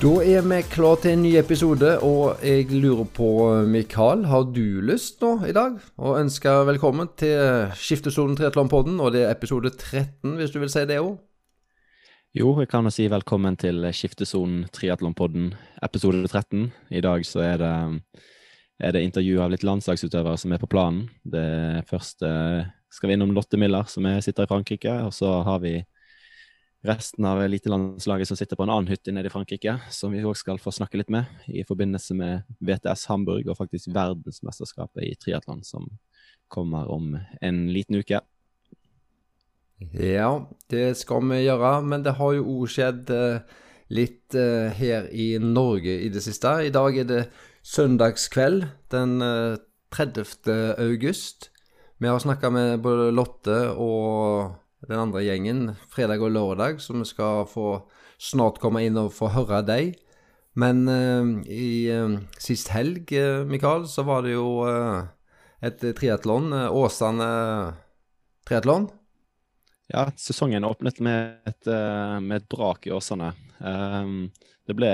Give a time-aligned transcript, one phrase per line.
[0.00, 3.26] Da er vi klar til en ny episode, og jeg lurer på,
[3.68, 9.26] Mikael, har du lyst nå i dag å ønske velkommen til Skiftesonen Triatlonpodden, og det
[9.26, 11.18] er episode 13, hvis du vil si det òg?
[12.32, 15.52] Jo, jeg kan jo si velkommen til Skiftesonen Triatlonpodden,
[15.84, 16.70] episode 13.
[16.96, 17.76] I dag så er det,
[18.80, 21.10] er det intervju av litt landslagsutøvere som er på planen.
[21.28, 22.32] Det første
[22.88, 25.76] skal vi innom Lotte Miller, som er, sitter i Frankrike, og så har vi
[26.86, 30.36] resten av elitelandslaget som sitter på en annen hytte nede i Frankrike, som vi òg
[30.38, 35.64] skal få snakke litt med i forbindelse med VTS Hamburg og faktisk verdensmesterskapet i triatlon,
[35.66, 35.90] som
[36.48, 38.22] kommer om en liten uke.
[39.96, 40.30] Ja,
[40.72, 43.60] det skal vi gjøre, men det har jo òg skjedd eh,
[43.92, 46.52] litt eh, her i Norge i det siste.
[46.66, 47.22] I dag er det
[47.64, 49.16] søndagskveld den
[49.90, 50.26] 30.
[50.52, 51.50] Eh, august.
[52.00, 54.52] Vi har snakka med både Lotte og
[54.88, 57.82] den andre gjengen fredag og lørdag, så vi skal få
[58.20, 59.98] snart komme inn og få høre deg.
[60.58, 64.64] Men uh, i uh, sist helg, uh, Mikael, så var det jo
[65.60, 66.52] et triatlon.
[66.72, 67.28] Åsane
[68.48, 68.88] triatlon.
[69.90, 71.66] Ja, sesongen åpnet med et,
[72.22, 73.32] med et brak i Åsane.
[73.58, 74.30] Um,
[74.66, 74.92] det ble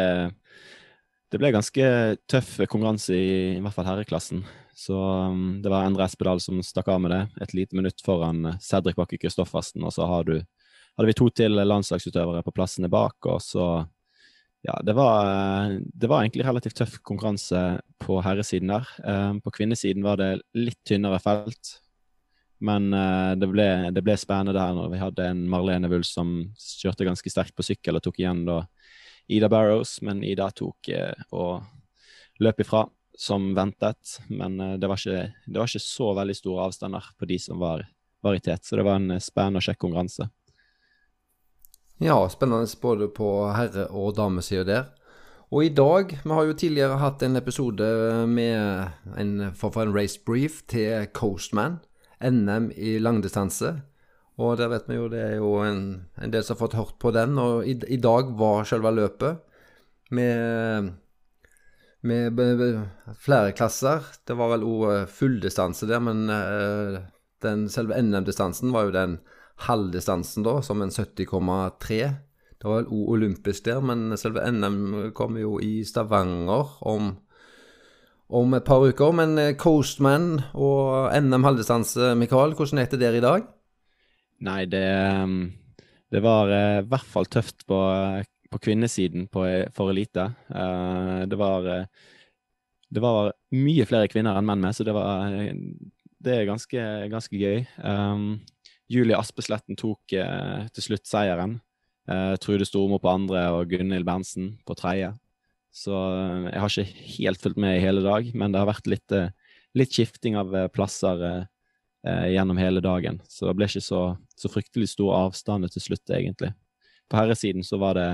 [1.32, 1.86] det ble ganske
[2.30, 4.44] tøff konkurranse i, i hvert fall herreklassen.
[4.76, 7.22] Så um, det var Endre Espedal som stakk av med det.
[7.40, 9.80] Et lite minutt foran uh, Cedric Bakke Kristoffersen.
[9.88, 10.34] Og så har du,
[10.98, 13.16] hadde vi to til landslagsutøvere på plassene bak.
[13.24, 13.86] Og så
[14.66, 18.88] Ja, det var, uh, det var egentlig relativt tøff konkurranse på herresiden der.
[19.00, 21.78] Um, på kvinnesiden var det litt tynnere felt.
[22.60, 26.50] Men uh, det, ble, det, ble, spennende der når vi hadde en Marlene Wull som
[26.60, 28.58] kjørte ganske sterkt på sykkel og tok igjen da
[29.32, 30.92] Ida Barrows, men Ida tok
[31.34, 31.64] og
[32.44, 32.84] løp ifra
[33.16, 34.18] som ventet.
[34.28, 37.60] Men eh, det var, ikke, det var ikke så veldig store avstander på de som
[37.62, 37.86] var
[38.24, 38.64] varitet.
[38.64, 40.28] Så det var en eh, spennende og kjekk konkurranse.
[42.02, 44.92] Ja, spennende både på herre- og damesida der.
[45.54, 47.86] Og i dag Vi har jo tidligere hatt en episode
[48.26, 51.78] med en, for en race brief til Coastman.
[52.20, 53.82] NM i langdistanse.
[54.36, 56.98] Og der vet vi jo det er jo en, en del som har fått hørt
[57.00, 57.38] på den.
[57.38, 59.38] Og i, i dag var selve løpet
[60.10, 60.92] med
[62.06, 62.40] med
[63.20, 64.04] flere klasser.
[64.26, 67.00] Det var vel òg eh, fulldistanse der, men uh,
[67.44, 69.18] den selve NM-distansen var jo den
[69.66, 72.00] halvdistansen, da, som en 70,3.
[72.56, 77.14] Det var vel òg olympisk der, men selve NM kommer jo i Stavanger om,
[78.28, 79.16] om et par uker.
[79.16, 83.50] Men uh, Coastman og NM halvdistanse, Mikael, hvordan er det der i dag?
[84.46, 84.86] Nei, det,
[86.12, 87.78] det var i hvert fall tøft på
[88.62, 89.44] kvinnesiden på,
[89.76, 90.28] for elite.
[90.50, 92.10] Uh, det var uh,
[92.88, 95.32] det var mye flere kvinner enn menn med, så det, var,
[96.22, 97.64] det er ganske, ganske gøy.
[97.82, 98.44] Um,
[98.86, 101.60] Julie Aspesletten tok uh, til slutt seieren.
[102.38, 105.08] Trude Stormo på andre og Gunhild Berntsen på tredje.
[105.74, 109.14] Så jeg har ikke helt fulgt med i hele dag, men det har vært litt,
[109.74, 111.24] litt skifting av plasser
[112.06, 113.18] gjennom hele dagen.
[113.26, 114.04] Så det ble ikke så,
[114.38, 116.52] så fryktelig stor avstand til slutt, egentlig.
[117.10, 118.08] På herresiden så var det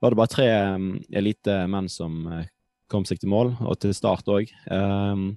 [0.00, 0.46] var det bare tre
[0.76, 2.44] um, elitemenn som uh,
[2.90, 4.52] kom seg til mål, og til start òg.
[4.70, 5.32] Um,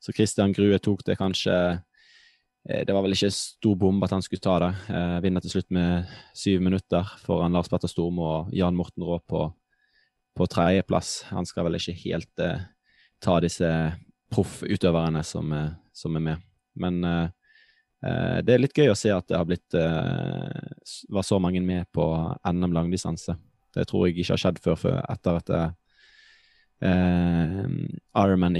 [0.00, 4.24] så Christian Grue tok det kanskje eh, Det var vel ikke stor bombe at han
[4.24, 4.70] skulle ta det.
[4.88, 9.20] Uh, vinner til slutt med syv minutter foran Lars Petter Stormo og Jan Morten Raa
[9.20, 9.44] på,
[10.36, 11.26] på tredjeplass.
[11.34, 12.64] Han skal vel ikke helt uh,
[13.20, 13.68] ta disse
[14.32, 16.48] proffutøverne som, uh, som, er med.
[16.80, 17.02] Men
[18.00, 19.74] det er litt gøy å se at det har blitt
[21.12, 22.04] var så mange med på
[22.48, 23.34] NM langdistanse.
[23.76, 25.70] Det tror jeg ikke har skjedd før, før etter at eh,
[26.90, 27.68] eh,
[28.18, 28.58] Ironman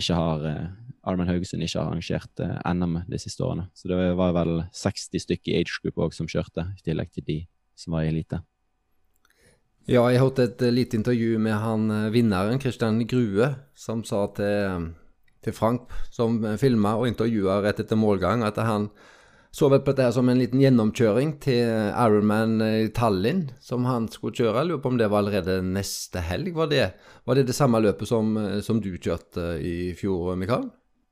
[1.31, 3.66] Haugesund ikke har arrangert eh, NM de siste årene.
[3.75, 7.26] Så det var vel 60 stykker i age group òg som kjørte, i tillegg til
[7.26, 7.38] de
[7.78, 8.43] som var i elite.
[9.88, 14.91] Ja, jeg hørte et uh, lite intervju med han vinneren, Kristian Grue, som sa til,
[15.42, 18.91] til Frank, som filma og intervjua rett etter målgang, at han
[19.50, 24.36] så vel på dette som en liten gjennomkjøring til Ironman i Tallinn, som han skulle
[24.38, 24.60] kjøre.
[24.60, 26.52] Jeg lurer på om det var allerede neste helg.
[26.54, 26.84] Var det
[27.26, 30.68] var det, det samme løpet som, som du kjørte i fjor, Mikael?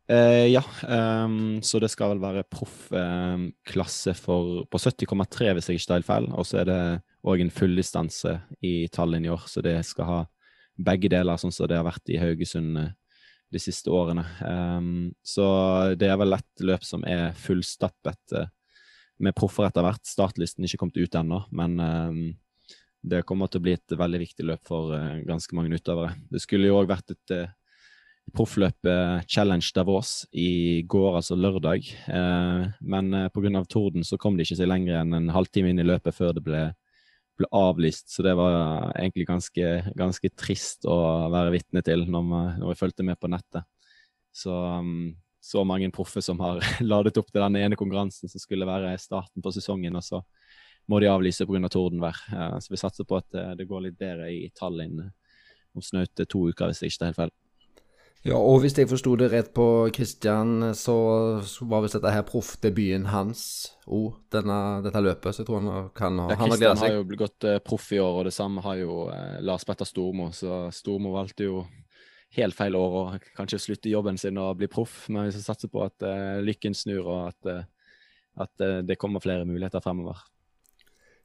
[0.08, 5.90] Eh, ja, um, så det skal vel være proffklasse eh, på 70,3 hvis jeg ikke
[5.90, 6.30] tar feil.
[6.32, 6.80] Og så er det
[7.28, 10.20] òg en fulldistanse i Tallinn i år, så det skal ha
[10.78, 12.94] begge deler, sånn som det har vært i Haugesund eh,
[13.52, 14.24] de siste årene.
[14.44, 15.46] Um, så
[15.98, 18.48] det er vel et løp som er fullstappet uh,
[19.24, 20.04] med proffer etter hvert.
[20.06, 22.18] Startlisten er ikke kommet ut ennå, men um,
[23.08, 26.14] det kommer til å bli et veldig viktig løp for uh, ganske mange utøvere.
[26.30, 27.54] Det skulle jo òg vært et uh,
[28.36, 28.84] proffløp
[29.24, 31.86] Challenge Davos i går, altså lørdag.
[32.84, 33.62] men uh, pga.
[33.64, 36.42] torden så kom de ikke seg lenger enn en halvtime inn i løpet før det
[36.44, 36.66] ble,
[37.38, 38.10] ble avlyst.
[38.12, 40.98] Så det var egentlig ganske, ganske trist å
[41.32, 43.66] være vitne til når, vi, når vi fulgte med på nettet.
[44.34, 46.60] Så, um, så mange proffe som har
[46.92, 50.22] ladet opp til den ene konkurransen som skulle være starten på sesongen, og så
[50.88, 51.70] må de avlyse pga.
[51.72, 52.20] tordenvær.
[52.32, 55.02] Uh, så vi satser på at uh, det går litt bedre i Tallinn
[55.76, 57.36] om snaut to uker, hvis det ikke er helt feil.
[58.26, 60.94] Ja, og hvis jeg forsto det rett på Kristian, så
[61.70, 63.42] var visst dette her proffdebuten hans
[63.86, 65.34] òg, dette løpet.
[65.34, 67.86] Så jeg tror han kan ha ja, Kristian Christian har jo blitt gått uh, proff
[67.94, 70.32] i år, og det samme har jo uh, Lars Petter Stormo.
[70.34, 71.62] Så Stormo valgte jo
[72.36, 75.04] helt feil år og kanskje slutte jobben sin og bli proff.
[75.14, 77.70] Men vi skal satse på at uh, lykken snur, og at,
[78.48, 80.26] at det kommer flere muligheter fremover.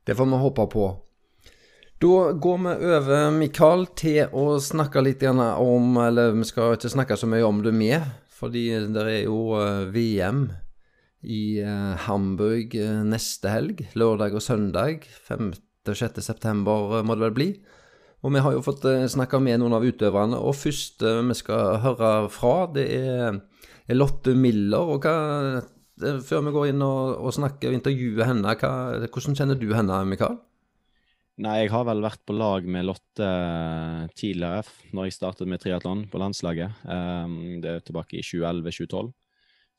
[0.05, 0.87] Det får vi håpe på.
[2.03, 7.15] Da går vi over, Mikael, til å snakke litt om Eller vi skal ikke snakke
[7.15, 10.41] så mye om det med, fordi det er jo eh, VM
[11.23, 13.85] i eh, Hamburg eh, neste helg.
[13.95, 15.07] Lørdag og søndag.
[15.29, 16.19] 5.-6.
[16.27, 17.49] september må det vel bli.
[18.19, 22.13] Og vi har jo fått snakka med noen av utøverne, og første vi skal høre
[22.31, 24.91] fra, det er Lotte Miller.
[24.91, 25.63] og hva,
[26.19, 28.73] Før vi går inn og, og snakker og intervjuer henne, hva,
[29.07, 30.41] hvordan kjenner du henne, Mikael?
[31.41, 35.63] Nei, jeg har vel vært på lag med Lotte eh, tidligere, når jeg startet med
[35.63, 36.83] triatlon på landslaget.
[36.85, 39.09] Um, det er tilbake i 2011-2012.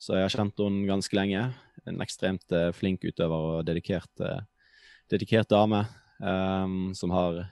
[0.03, 1.45] Så jeg har kjent henne ganske lenge.
[1.87, 4.43] En ekstremt uh, flink utøver og dedikert, uh,
[5.15, 5.85] dedikert dame.
[6.19, 7.45] Um, som har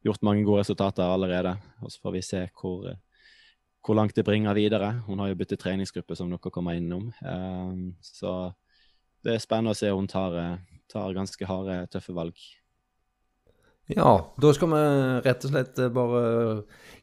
[0.00, 1.52] gjort mange gode resultater allerede.
[1.84, 2.88] Og så får vi se hvor,
[3.84, 4.94] hvor, langt det bringer videre.
[5.04, 7.12] Hun har jo byttet treningsgruppe, som dere kommer innom.
[7.20, 8.54] Um, så
[9.20, 10.40] det er spennende å se om hun tar,
[10.88, 12.40] tar ganske harde, tøffe valg.
[13.90, 14.82] Ja, da skal vi
[15.24, 16.22] rett og slett bare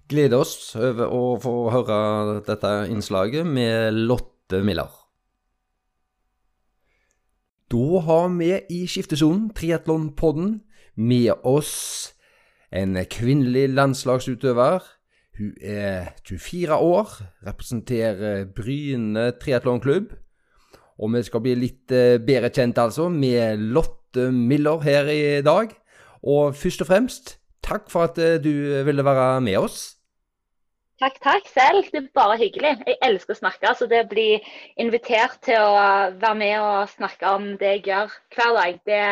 [0.09, 4.89] glede oss over å få høre dette innslaget med Lotte Miller.
[7.69, 10.61] Da har vi i skiftesonen, Triatlonpodden,
[10.95, 12.15] med oss
[12.71, 14.87] en kvinnelig landslagsutøver.
[15.37, 17.11] Hun er 24 år,
[17.45, 20.15] representerer Bryne triatlonklubb.
[20.99, 25.71] Og vi skal bli litt eh, bedre kjent, altså, med Lotte Miller her i dag.
[26.24, 28.51] Og først og fremst, takk for at eh, du
[28.86, 29.80] ville være med oss.
[31.00, 31.86] Takk, takk selv.
[31.94, 32.75] Det er bare hyggelig.
[32.88, 33.71] Jeg elsker å snakke.
[33.77, 34.30] Så det å bli
[34.81, 35.80] invitert til å
[36.19, 39.04] være med og snakke om det jeg gjør hver dag, det,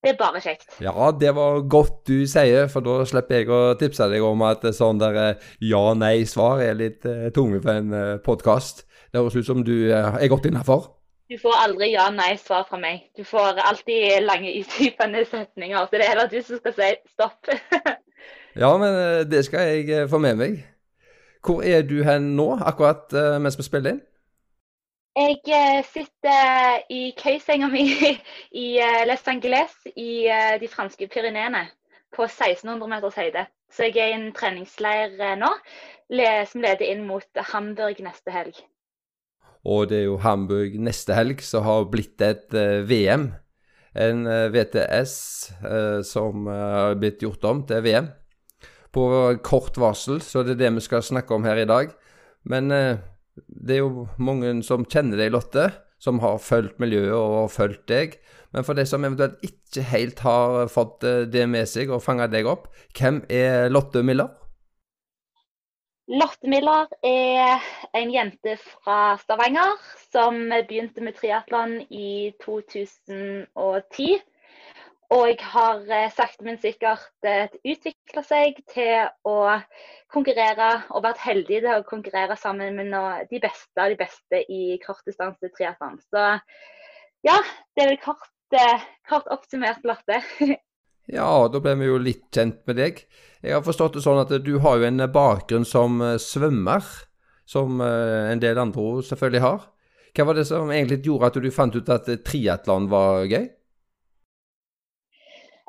[0.00, 0.78] det er bare kjekt.
[0.80, 4.64] Ja, det var godt du sier, for da slipper jeg å tipse deg om at
[4.76, 7.04] sånn der eh, ja-nei-svar er litt
[7.36, 8.86] tunge for en podkast.
[9.10, 10.88] Det høres ut som du er godt innafor.
[11.30, 13.04] Du får aldri ja-nei-svar fra meg.
[13.14, 15.84] Du får alltid lange, utdypende setninger.
[15.86, 17.50] Så det er heller du som skal si stopp.
[18.62, 20.56] ja, men eh, det skal jeg eh, få med meg.
[21.46, 24.00] Hvor er du hen nå, akkurat uh, mens vi spiller inn?
[25.20, 27.86] Jeg sitter i køysenga mi
[28.64, 28.66] i
[29.06, 30.26] Les Angeles i
[30.60, 31.62] de franske Pyreneene
[32.16, 33.46] på 1600 meters høyde.
[33.72, 35.54] Så jeg er i en treningsleir nå
[36.50, 38.60] som leder inn mot Hamburg neste helg.
[39.68, 43.30] Og det er jo Hamburg neste helg som har blitt et uh, VM.
[44.00, 45.12] En eh, VTS
[45.66, 48.06] eh, som har blitt gjort om til VM.
[48.94, 49.02] På
[49.42, 51.90] kort varsel, så det er det vi skal snakke om her i dag.
[52.46, 55.66] Men det er jo mange som kjenner deg, Lotte,
[55.98, 58.14] som har fulgt miljøet og fulgt deg.
[58.54, 61.02] Men for de som eventuelt ikke helt har fått
[61.34, 64.30] det med seg og fanga deg opp, hvem er Lotte Miller?
[66.10, 67.62] Lotte Miller er
[67.94, 69.76] en jente fra Stavanger
[70.10, 74.16] som begynte med triatlon i 2010.
[75.14, 79.36] Og har eh, sakte, men sikkert eh, utvikla seg til å
[80.10, 84.78] konkurrere, og vært heldig til å konkurrere sammen med de beste av de beste i
[84.82, 85.98] kortdistanse triatlon.
[86.10, 86.26] Så
[87.26, 87.38] ja,
[87.74, 90.22] det er vel kort, eh, kort oppsummert, Lotte.
[91.10, 93.04] Ja, da ble vi jo litt kjent med deg.
[93.42, 96.84] Jeg har forstått det sånn at du har jo en bakgrunn som eh, svømmer,
[97.48, 99.64] som eh, en del andre selvfølgelig har.
[100.14, 103.48] Hva var det som egentlig gjorde at du fant ut at triatlon var gøy?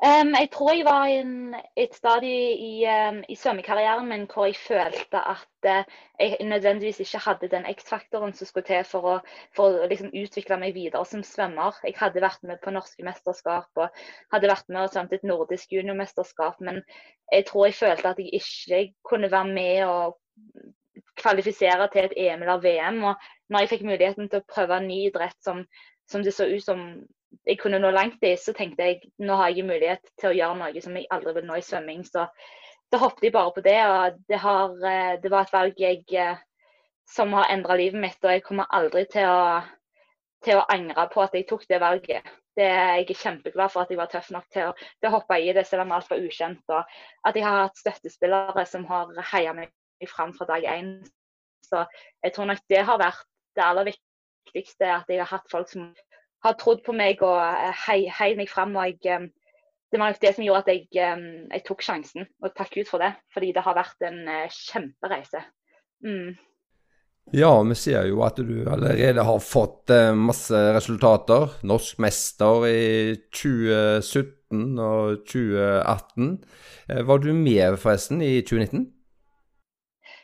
[0.02, 4.48] Um, jeg tror jeg var i en, et stadie i, um, i svømmekarrieren min hvor
[4.48, 9.14] jeg følte at uh, jeg nødvendigvis ikke hadde den X-faktoren som skulle til for å,
[9.54, 11.78] for å liksom utvikle meg videre som svømmer.
[11.86, 14.02] Jeg hadde vært med på norske mesterskap og
[14.34, 16.82] hadde vært med og svømt et nordisk juniormesterskap, men
[17.30, 20.18] jeg tror jeg følte at jeg ikke kunne være med og
[21.22, 23.02] kvalifisere til et EM eller VM.
[23.06, 25.62] Og når jeg fikk muligheten til å prøve en ny idrett som,
[26.10, 26.88] som det så ut som
[27.46, 30.58] jeg kunne nå langt i, så tenkte jeg nå har jeg mulighet til å gjøre
[30.58, 32.04] noe som jeg aldri vil nå i svømming.
[32.06, 32.26] Så
[32.92, 33.78] da hoppet jeg bare på det.
[33.88, 36.36] Og det, har, eh, det var et valg jeg, eh,
[37.08, 38.20] som har endra livet mitt.
[38.22, 39.62] Og jeg kommer aldri til å,
[40.44, 42.30] til å angre på at jeg tok det valget.
[42.52, 45.38] Det, jeg er kjempeglad for at jeg var tøff nok til å, til å hoppe
[45.40, 46.62] i det selv om alt var ukjent.
[46.68, 49.72] Og at jeg har hatt støttespillere som har heia meg
[50.10, 50.98] fram fra dag én.
[51.64, 51.86] Så
[52.20, 53.24] jeg tror nok det har vært
[53.56, 54.90] det aller viktigste.
[54.98, 55.94] At jeg har hatt folk som
[56.42, 57.38] har trodd på meg og
[57.86, 58.76] heiet hei meg fram.
[58.76, 59.26] Og jeg, eh,
[59.92, 62.30] det var nok det som gjorde at jeg, eh, jeg, tok sjansen.
[62.42, 63.12] Og takk Gud for det.
[63.34, 65.44] Fordi det har vært en eh, kjempereise.
[66.04, 66.32] Mm.
[67.38, 71.52] Ja, vi ser jo at du allerede har fått masse resultater.
[71.62, 76.32] Norsk mester i 2017 og 2018.
[77.06, 78.90] Var du med forresten i 2019?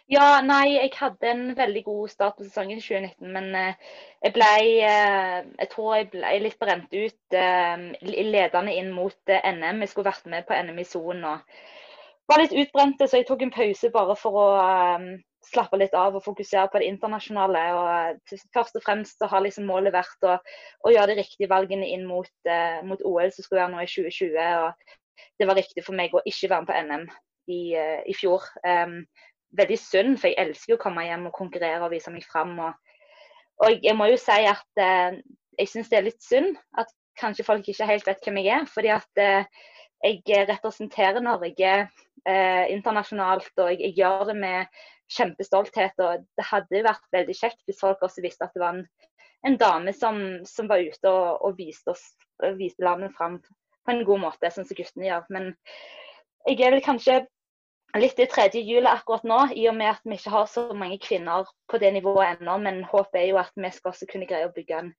[0.08, 4.32] Ja, nei, jeg hadde en veldig god start på sesongen i 2019, men uh, jeg
[4.32, 4.46] ble
[4.88, 9.82] uh, Jeg tror jeg ble litt brent ut uh, ledende inn mot NM.
[9.84, 11.60] Jeg skulle vært med på NM i Son og
[12.32, 14.48] var litt utbrente, så jeg tok en pause bare for å
[15.48, 17.68] slappe litt av og fokusere på det internasjonale.
[17.76, 20.40] og Først og fremst så har liksom målet vært å,
[20.88, 22.32] å gjøre de riktige valgene inn mot,
[22.84, 24.36] mot, OL som skulle være nå i 2020.
[24.64, 27.08] og Det var riktig for meg å ikke være med på NM
[27.48, 27.62] i,
[28.12, 28.44] i fjor.
[28.60, 29.00] Um,
[29.56, 32.54] veldig synd, for jeg elsker å komme hjem og konkurrere og vise meg fram.
[32.60, 32.94] Og,
[33.64, 35.18] og jeg må jo si at eh,
[35.58, 38.68] jeg syns det er litt synd at kanskje folk ikke helt vet hvem jeg er.
[38.70, 39.48] fordi at eh,
[40.04, 44.80] jeg representerer Norge eh, internasjonalt, og jeg, jeg, gjør det med
[45.16, 45.96] kjempestolthet.
[45.98, 48.84] Og det hadde vært veldig kjekt hvis folk også visste at det var en,
[49.48, 52.04] en dame som, som, var ute og, og viste, oss,
[52.60, 55.26] viste landet fram på en god måte, sånn som guttene gjør.
[55.34, 55.50] Men
[56.46, 57.22] jeg er vel kanskje
[57.97, 60.99] litt i tredje hjulet akkurat nå, i og med at vi ikke har så mange
[61.00, 62.59] kvinner på det nivået ennå.
[62.61, 64.90] Men håpet er jo at vi skal også kunne greie å bygge en,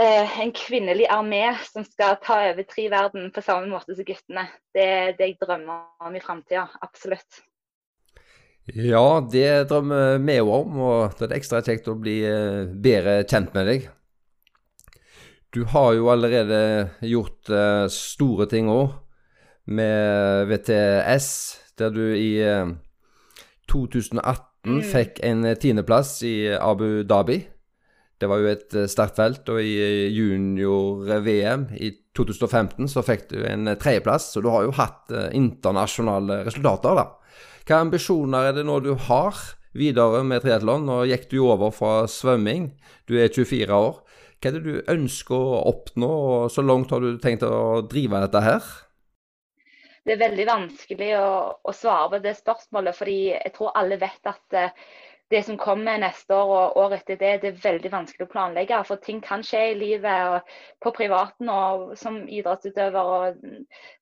[0.00, 4.48] eh, en kvinnelig armé som skal ta over tre verden på samme måte som guttene.
[4.74, 6.68] Det er det jeg drømmer om i framtida.
[6.82, 7.42] Absolutt.
[8.72, 13.20] Ja, det drømmer vi òg om, og det er ekstra kjekt å bli eh, bedre
[13.28, 13.90] kjent med deg.
[15.52, 18.96] Du har jo allerede gjort uh, store ting òg,
[19.70, 21.28] med VTS
[21.80, 22.30] der du i
[23.70, 24.84] 2018 eh, mm.
[24.92, 27.40] fikk en eh, tiendeplass i Abu Dhabi.
[28.20, 33.40] Det var jo et eh, sterkt felt, og i junior-VM i 2015 så fikk du
[33.48, 37.08] en tredjeplass, så du har jo hatt internasjonale resultater, da.
[37.64, 39.38] Hvilke ambisjoner er det nå du har
[39.74, 40.84] videre med triatlon?
[40.86, 42.68] Nå gikk du jo over fra svømming,
[43.08, 44.02] du er 24 år.
[44.38, 48.20] Hva er det du ønsker å oppnå, og så langt har du tenkt å drive
[48.26, 48.66] dette her?
[50.04, 51.28] Det er veldig vanskelig å,
[51.64, 52.96] å, svare på det spørsmålet.
[52.96, 54.88] fordi jeg tror alle vet at uh,
[55.32, 58.80] det som kommer neste år og året etter det, det er veldig vanskelig å planlegge.
[58.86, 60.52] For ting kan skje i livet og
[60.84, 63.00] på privaten og som idrettsutøver.
[63.00, 63.40] og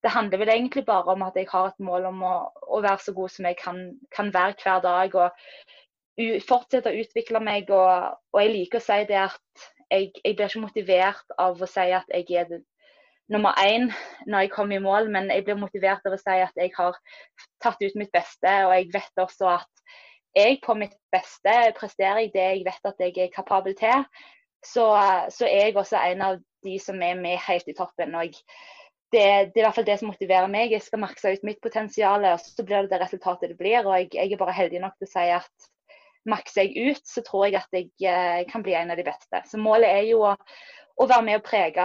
[0.02, 2.35] Det handler vel egentlig bare om at jeg har et mål om å,
[2.66, 5.14] å være så god som jeg kan, kan være hver dag.
[5.14, 7.71] og Fortsette å utvikle meg.
[7.71, 11.71] Og, og jeg liker å si det at jeg, jeg blir ikke motivert av å
[11.71, 12.59] si at jeg er
[13.31, 13.91] nummer én
[14.26, 16.99] når jeg kom i mål, men jeg blir motivert av å si at jeg har
[17.62, 18.52] tatt ut mitt beste.
[18.67, 19.85] Og jeg vet også at
[20.37, 24.07] jeg på mitt beste presterer jeg det jeg vet at jeg er kapabel til.
[24.64, 24.85] Så,
[25.35, 28.14] så er jeg også en av de som er med helt i toppen.
[28.14, 28.38] og jeg,
[29.12, 30.73] det, det, er i hvert fall det som motiverer meg.
[30.73, 33.83] Jeg skal makse ut mitt potensial, og så blir det det resultatet det blir.
[33.85, 35.69] Og jeg, jeg er bare heldig nok til å si at
[36.31, 39.43] makser jeg ut, så tror jeg at jeg eh, kan bli en av de beste.
[39.50, 40.37] Så målet er jo å,
[41.02, 41.85] å være med å prege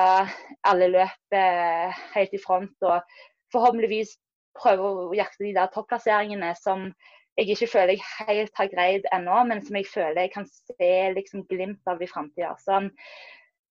[0.68, 2.76] alle løp eh, helt i front.
[2.86, 3.20] Og
[3.54, 4.16] forhåpentligvis
[4.58, 6.90] prøve å jakte de der topplasseringene som
[7.38, 10.94] jeg ikke føler jeg helt har greid ennå, men som jeg føler jeg kan se
[11.14, 12.56] liksom, glimt av i framtida.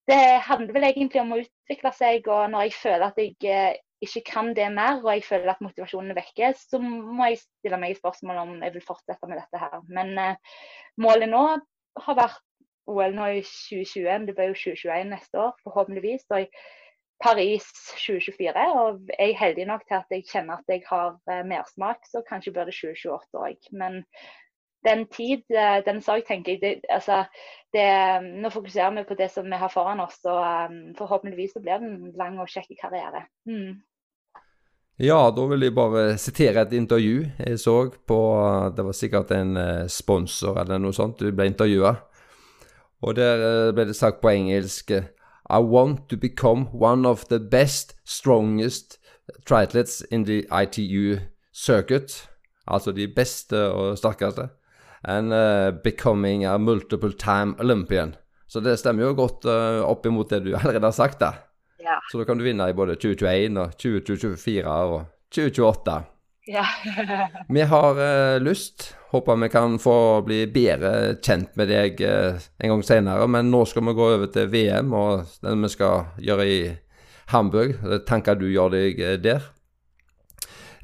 [0.06, 3.80] Det handler vel egentlig om å utvikle seg, og når jeg føler at jeg eh,
[4.06, 7.80] ikke kan det mer, og jeg føler at motivasjonen er vekke, så må jeg stille
[7.82, 9.80] meg spørsmål om jeg vil fortsette med dette her.
[9.90, 10.60] Men eh,
[11.02, 11.42] målet nå
[12.06, 12.44] har vært
[12.86, 16.26] OL nå i 2021, det blir jo 2021 neste år, forhåpentligvis.
[16.30, 16.50] Og i
[17.22, 17.64] Paris
[18.06, 18.52] 2024.
[18.80, 22.22] Og jeg er heldig nok til at jeg kjenner at jeg har uh, mersmak, så
[22.28, 23.70] kanskje blir det 2028 òg.
[23.72, 24.02] Men
[24.86, 27.24] den tid, uh, den sak, tenker jeg det, altså,
[27.72, 27.88] det,
[28.42, 31.90] Nå fokuserer vi på det som vi har foran oss, og forhåpentligvis så blir det
[31.90, 33.26] en lang og kjekk karriere.
[33.48, 33.80] Mm.
[35.00, 37.74] Ja, da vil jeg bare sitere et intervju jeg så
[38.08, 38.20] på
[38.72, 39.58] Det var sikkert en
[39.92, 41.92] sponsor eller noe sånt du ble intervjua.
[43.06, 47.38] Og der eh, ble det sagt på engelsk I want to become one of the
[47.38, 48.98] best, strongest
[49.46, 51.18] triathletes in the ITU
[51.52, 52.28] circuit.
[52.66, 54.48] Altså de beste og sterkeste.
[55.04, 58.16] And uh, becoming a multiple time Olympian.
[58.48, 61.30] Så det stemmer jo godt uh, opp imot det du allerede har sagt, da.
[61.78, 62.00] Ja.
[62.10, 66.15] Så da kan du vinne i både 2021 og 2024 og 2028.
[66.46, 66.66] Ja.
[67.48, 67.98] vi har
[68.34, 68.94] uh, lyst.
[69.10, 73.26] Håper vi kan få bli bedre kjent med deg uh, en gang senere.
[73.26, 76.60] Men nå skal vi gå over til VM og det vi skal gjøre i
[77.34, 77.74] Hamburg.
[78.06, 79.50] Tanker du gjør deg uh, der.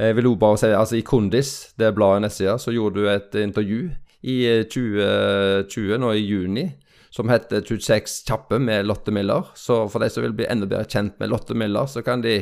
[0.02, 3.34] Jeg vil også bare si, altså I Kondis, det bladet nettsida, så gjorde du et
[3.38, 3.82] intervju
[4.26, 4.36] i
[4.72, 6.64] 2020, nå i juni,
[7.12, 9.52] som heter 26 kjappe med Lotte Miller.
[9.54, 12.40] Så for de som vil bli enda bedre kjent med Lotte Miller, så kan de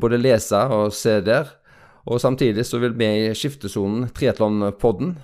[0.00, 1.52] både lese og se der.
[2.10, 5.14] Og samtidig så vil vi i Skiftesonen, Triatlonpodden,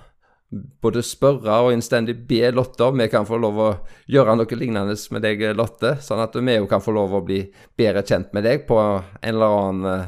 [0.81, 3.71] både spørre og innstendig be Lotte om vi kan få lov å
[4.09, 7.43] gjøre noe lignende med deg, Lotte, sånn at vi jo kan få lov å bli
[7.77, 10.07] bedre kjent med deg på en eller annen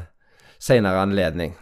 [0.58, 1.54] senere anledning.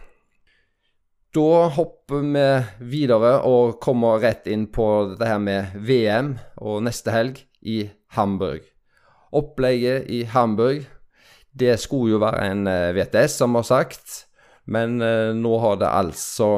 [1.31, 2.47] Da hopper vi
[2.91, 7.85] videre og kommer rett inn på det her med VM og neste helg i
[8.17, 8.65] Hamburg.
[9.31, 10.83] Opplegget i Hamburg,
[11.55, 14.25] det skulle jo være en eh, VTS, som har sagt,
[14.65, 16.51] men eh, nå har det altså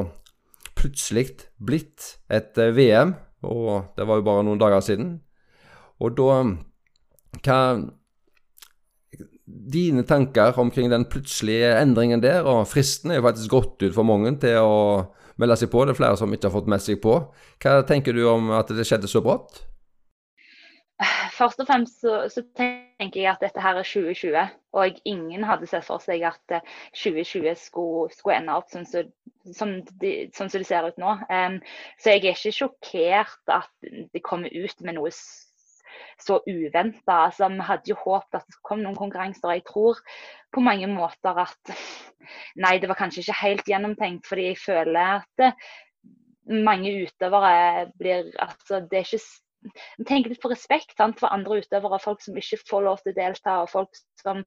[0.78, 1.30] plutselig
[1.64, 3.16] blitt et eh, VM,
[3.48, 5.18] og det var jo bare noen dager siden.
[6.04, 6.44] Og da
[7.44, 7.60] Hva
[9.46, 14.08] dine tanker omkring den plutselige endringen der, og fristen er jo faktisk gått ut for
[14.08, 14.78] mange til å
[15.42, 15.84] melde seg på.
[15.84, 17.18] Det er flere som ikke har fått meldt seg på.
[17.62, 19.64] Hva tenker du om at det skjedde så brått?
[21.34, 25.68] Først og fremst så, så, tenker jeg at dette her er 2020, og ingen hadde
[25.70, 26.58] sett for seg at
[26.96, 29.10] 2020 eh, skulle, skulle ende opp sånn som,
[29.56, 31.16] som, de, sånn det ser ut nå.
[31.30, 31.60] Um,
[32.00, 35.12] så jeg er ikke sjokkert at det kommer ut med noe
[36.22, 37.18] så uventa.
[37.28, 39.58] Altså, vi hadde jo håpet at det kom noen konkurranser.
[39.58, 40.02] Jeg tror
[40.54, 41.76] på mange måter at
[42.56, 45.58] Nei, det var kanskje ikke helt gjennomtenkt, fordi jeg føler at
[46.48, 49.26] mange utøvere blir Altså, det er ikke
[50.10, 53.18] Tenk litt på respekt sant, for andre utøvere, folk som ikke får lov til å
[53.18, 54.44] delta, og folk som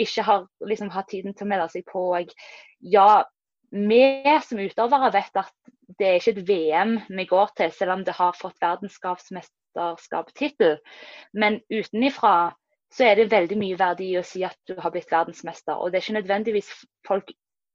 [0.00, 2.06] ikke har, liksom, har tiden til å melde seg på.
[2.18, 2.34] Og
[2.94, 3.22] ja,
[3.70, 4.02] vi
[4.46, 5.54] som utøvere vet at
[5.98, 10.78] det er ikke et VM vi går til, selv om det har fått verdensskapsmest mesterskapstittel.
[11.32, 12.54] Men utenifra
[12.92, 15.78] så er det veldig mye verdi i å si at du har blitt verdensmester.
[15.78, 16.70] Og det er ikke nødvendigvis
[17.06, 17.30] folk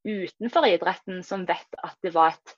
[0.05, 2.55] utenfor idretten som vet at det var et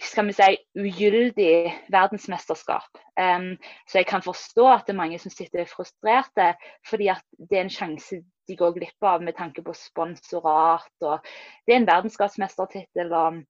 [0.00, 3.00] skal vi si, ugyldig verdensmesterskap.
[3.20, 3.56] Um,
[3.88, 6.54] så jeg kan forstå at det er mange som sitter frustrerte,
[6.88, 10.92] fordi at det er en sjanse de går glipp av med tanke på sponsorat.
[11.00, 11.20] og
[11.66, 13.12] Det er en verdensskapsmestertittel.
[13.12, 13.42] og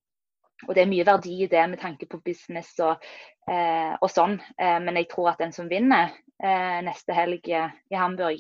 [0.69, 3.03] og det er mye verdi i det med tanke på business og,
[3.51, 4.37] uh, og sånn.
[4.61, 8.39] Uh, men jeg tror at den som vinner uh, neste helg i Hamburg,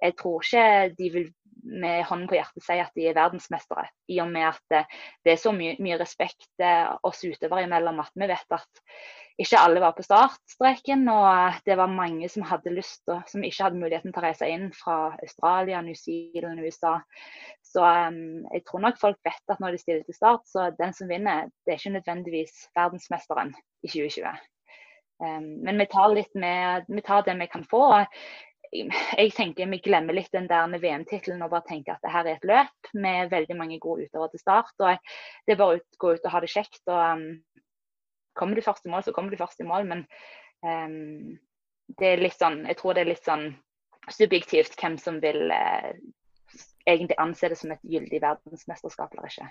[0.00, 1.30] jeg tror ikke de vil
[1.62, 3.86] med hånden på hjertet si at de er verdensmestere.
[4.10, 4.84] I og med at
[5.24, 6.64] det er så mye, mye respekt
[7.06, 8.84] oss utøvere imellom at vi vet at
[9.40, 13.64] ikke alle var på startstreken, og det var mange som hadde lyst og som ikke
[13.64, 16.98] hadde muligheten til å reise inn fra Australia, New Zealand, USA.
[17.64, 20.92] Så um, jeg tror nok folk vet at når de stiller til start, så den
[20.96, 24.44] som vinner, det er ikke nødvendigvis verdensmesteren i 2020.
[25.24, 27.84] Um, men vi tar, med, vi tar det vi kan få.
[28.70, 32.36] Jeg tenker Vi glemmer litt den der VM-tittelen og bare tenker at det her er
[32.38, 34.74] et løp med veldig mange gode utøvere til start.
[34.78, 34.98] og
[35.46, 36.82] Det er bare å gå ut og ha det kjekt.
[36.86, 37.24] og um,
[38.38, 39.88] Kommer du først i mål, så kommer du først i mål.
[39.90, 40.04] Men
[40.62, 41.34] um,
[41.98, 43.48] det er litt sånn, jeg tror det er litt sånn
[44.10, 45.90] subjektivt hvem som vil uh,
[46.86, 49.50] egentlig anse det som et gyldig verdensmesterskap eller ikke.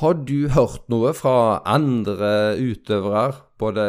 [0.00, 3.84] Har du hørt noe fra andre utøvere, både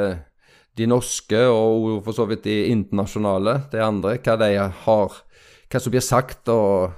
[0.78, 5.18] de norske og for så vidt de internasjonale, de andre, hva de har,
[5.72, 6.92] hva som blir sagt, og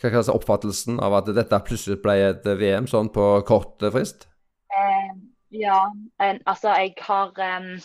[0.00, 4.28] hva er oppfattelsen av at dette plutselig ble et VM sånn på kort frist?
[4.74, 5.14] Eh,
[5.54, 5.78] ja,
[6.20, 7.78] en, altså jeg har um,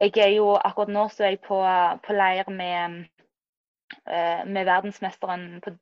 [0.00, 1.60] Jeg er jo akkurat nå så er jeg på,
[2.06, 3.02] på leir med,
[4.08, 5.74] uh, med verdensmesteren på,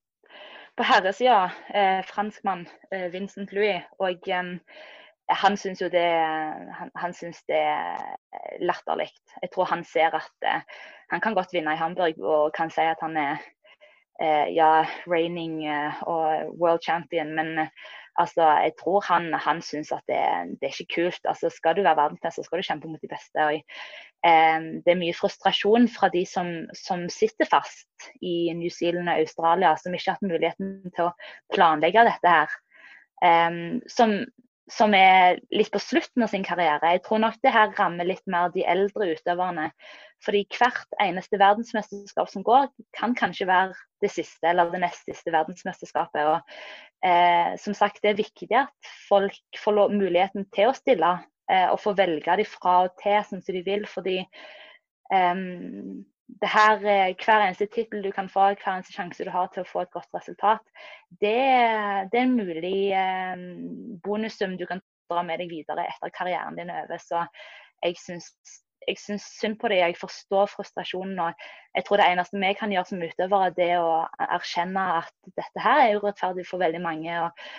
[0.75, 3.87] på herresida, uh, franskmann uh, Vincent Louis.
[4.03, 4.57] Og um,
[5.29, 6.07] han syns jo det
[6.79, 8.17] han, han synes det er
[8.65, 9.11] latterlig.
[9.43, 10.65] Jeg tror han ser at
[11.13, 13.39] han kan godt vinne i Hamburg og kan si at han er
[14.51, 15.61] ja, reigning
[16.03, 17.69] og world champion, men
[18.19, 20.19] Altså, jeg tror han, han syns at det,
[20.59, 21.21] det, er ikke kult.
[21.25, 23.45] Altså, skal du være verdensmester, skal du kjempe mot de beste.
[23.45, 23.61] Og,
[24.27, 29.23] eh, det er mye frustrasjon fra de som, som, sitter fast i New Zealand og
[29.23, 31.15] Australia, som ikke har hatt muligheten til å
[31.55, 32.59] planlegge dette her.
[33.23, 33.63] Eh,
[33.95, 34.19] som,
[34.73, 36.95] som er litt på slutten av sin karriere.
[36.95, 39.71] Jeg tror nok det her rammer litt mer de eldre utøverne.
[40.25, 45.33] Fordi hvert eneste verdensmesterskap som går, kan kanskje være det siste eller det nest siste
[45.35, 46.27] verdensmesterskapet.
[46.35, 46.59] Og,
[47.07, 51.15] eh, som sagt, det er viktig at folk får muligheten til å stille
[51.51, 53.87] eh, og få velge de fra og til sånn som de vil.
[53.89, 55.45] Fordi eh,
[56.29, 59.65] det her, eh, hver eneste tittel du kan få, hver eneste sjanse du har til
[59.65, 60.63] å få et godt resultat,
[61.23, 61.35] det,
[62.13, 63.45] det er en mulig eh,
[64.05, 67.01] bonussum du kan dra med deg videre etter karrieren din er over.
[67.01, 67.25] Så
[67.83, 68.29] jeg syns,
[68.87, 69.81] jeg syns synd på det.
[69.81, 71.19] Jeg forstår frustrasjonen.
[71.19, 73.91] og Jeg tror det eneste vi kan gjøre som utøvere, er det å
[74.29, 77.19] erkjenne at dette her er urettferdig for veldig mange.
[77.25, 77.51] og,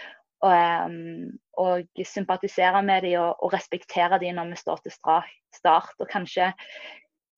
[0.45, 0.53] og,
[0.85, 5.95] um, og sympatisere med dem og, og, respektere dem når vi står til start.
[5.99, 6.53] Og kanskje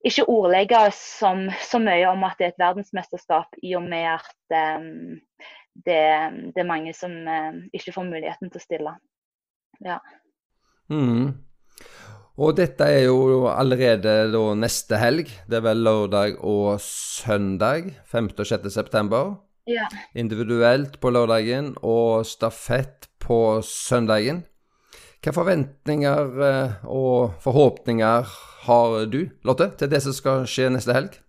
[0.08, 4.80] ikke ordlegge så, så mye om at det er et verdensmesterskap, i og med at
[4.80, 5.20] um,
[5.86, 6.02] det,
[6.52, 8.96] det, er mange som um, ikke får muligheten til å stille.
[9.86, 10.00] Ja.
[10.92, 11.32] Mm.
[12.42, 15.30] Og dette er jo allerede da neste helg.
[15.50, 18.32] Det er vel lørdag og søndag 5.
[18.38, 18.70] og 6.
[18.74, 19.34] september.
[19.70, 19.86] Ja.
[20.18, 24.42] Individuelt på lørdagen og stafett på søndagen.
[25.22, 28.30] Hvilke forventninger eh, og forhåpninger
[28.66, 31.20] har du, Lotte, til det som skal skje neste helg?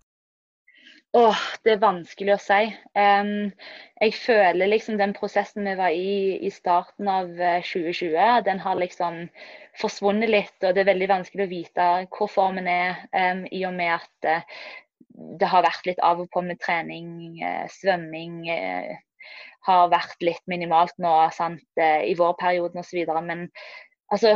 [1.13, 2.71] Åh, det er vanskelig å si.
[2.97, 3.51] Um,
[4.01, 8.81] jeg føler liksom den prosessen vi var i i starten av 2020, eh, den har
[8.81, 9.27] liksom
[9.77, 10.57] forsvunnet litt.
[10.63, 14.41] Og det er veldig vanskelig å vite hvor formen er, um, i og med at
[14.41, 14.65] uh,
[15.37, 17.13] det har vært litt av og på med trening,
[17.45, 18.41] uh, svømming.
[18.49, 18.97] Uh,
[19.67, 23.05] har vært litt minimalt nå sant, i vårperioden osv.
[23.23, 23.47] Men
[24.11, 24.35] altså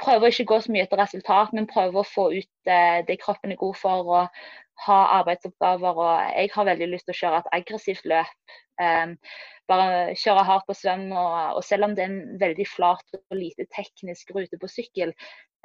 [0.00, 3.18] prøve å ikke gå så mye etter resultat, men prøve å få ut eh, det
[3.22, 4.14] kroppen er god for.
[4.20, 4.40] og
[4.86, 5.94] ha arbeidsoppgaver.
[5.98, 8.34] og Jeg har veldig lyst til å kjøre et aggressivt løp.
[8.78, 9.16] Um,
[9.68, 11.08] bare kjøre hardt på svøm.
[11.12, 15.14] Og, og, selv om det er en veldig flat og lite teknisk rute på sykkel,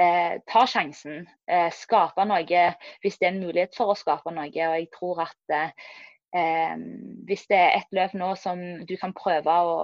[0.01, 1.27] eh, ta sjansen.
[1.47, 2.65] Eh, skape noe
[3.03, 4.49] hvis det er en mulighet for å skape noe.
[4.49, 5.93] Og jeg tror at eh,
[6.33, 9.75] hvis det er et løp nå som du kan prøve å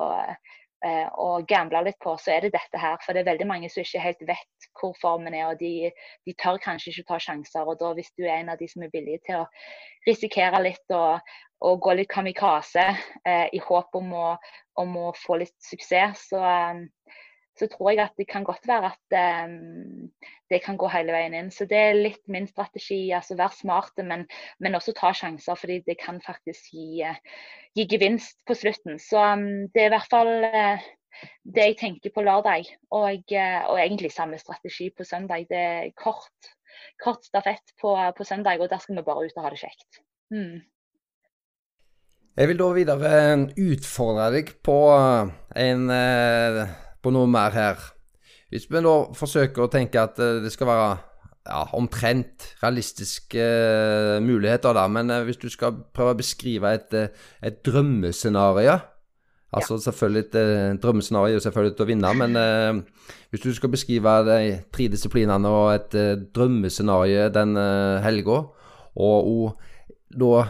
[0.86, 2.98] eh, gamble litt på, så er det dette her.
[3.04, 5.92] For det er veldig mange som ikke helt vet hvor formen er, og de,
[6.26, 7.68] de tør kanskje ikke ta sjanser.
[7.68, 9.48] Og da hvis du er en av de som er villige til å
[10.08, 11.20] risikere litt og,
[11.66, 14.28] og gå litt kamikaze eh, i håp om å,
[14.82, 16.44] om å, få litt suksess, så,
[17.60, 20.10] så tror jeg at det kan godt være at um,
[20.50, 21.50] det kan gå hele veien inn.
[21.52, 23.10] Så det er litt min strategi.
[23.16, 24.26] altså Vær smarte, men,
[24.60, 27.20] men også ta sjanser, fordi det kan faktisk gi, uh,
[27.78, 29.00] gi gevinst på slutten.
[29.04, 30.88] Så um, det er i hvert fall uh,
[31.44, 32.72] det jeg tenker på lørdag.
[32.96, 35.48] Og, uh, og, egentlig samme strategi på søndag.
[35.52, 36.54] Det er kort,
[37.04, 40.04] kort stafett på, på, søndag, og der skal vi bare ut og ha det kjekt.
[40.32, 40.60] Mm.
[42.40, 43.16] Jeg vil da videre
[43.60, 44.78] utfordre deg på
[45.60, 45.90] en
[47.04, 47.90] på noe mer her.
[48.50, 50.90] Hvis vi da forsøker å tenke at eh, det skal være
[51.50, 56.96] ja, omtrent realistiske uh, muligheter, da, men uh, hvis du skal prøve å beskrive et,
[57.46, 58.80] et drømmescenario
[59.50, 59.82] Altså ja.
[59.88, 62.36] selvfølgelig et drømmescenario selvfølgelig til å vinne, men
[63.32, 65.96] hvis du skal beskrive de tre disiplinene og et
[66.38, 67.58] drømmescenario den
[68.04, 68.36] helga,
[68.94, 69.58] og, og
[70.14, 70.44] da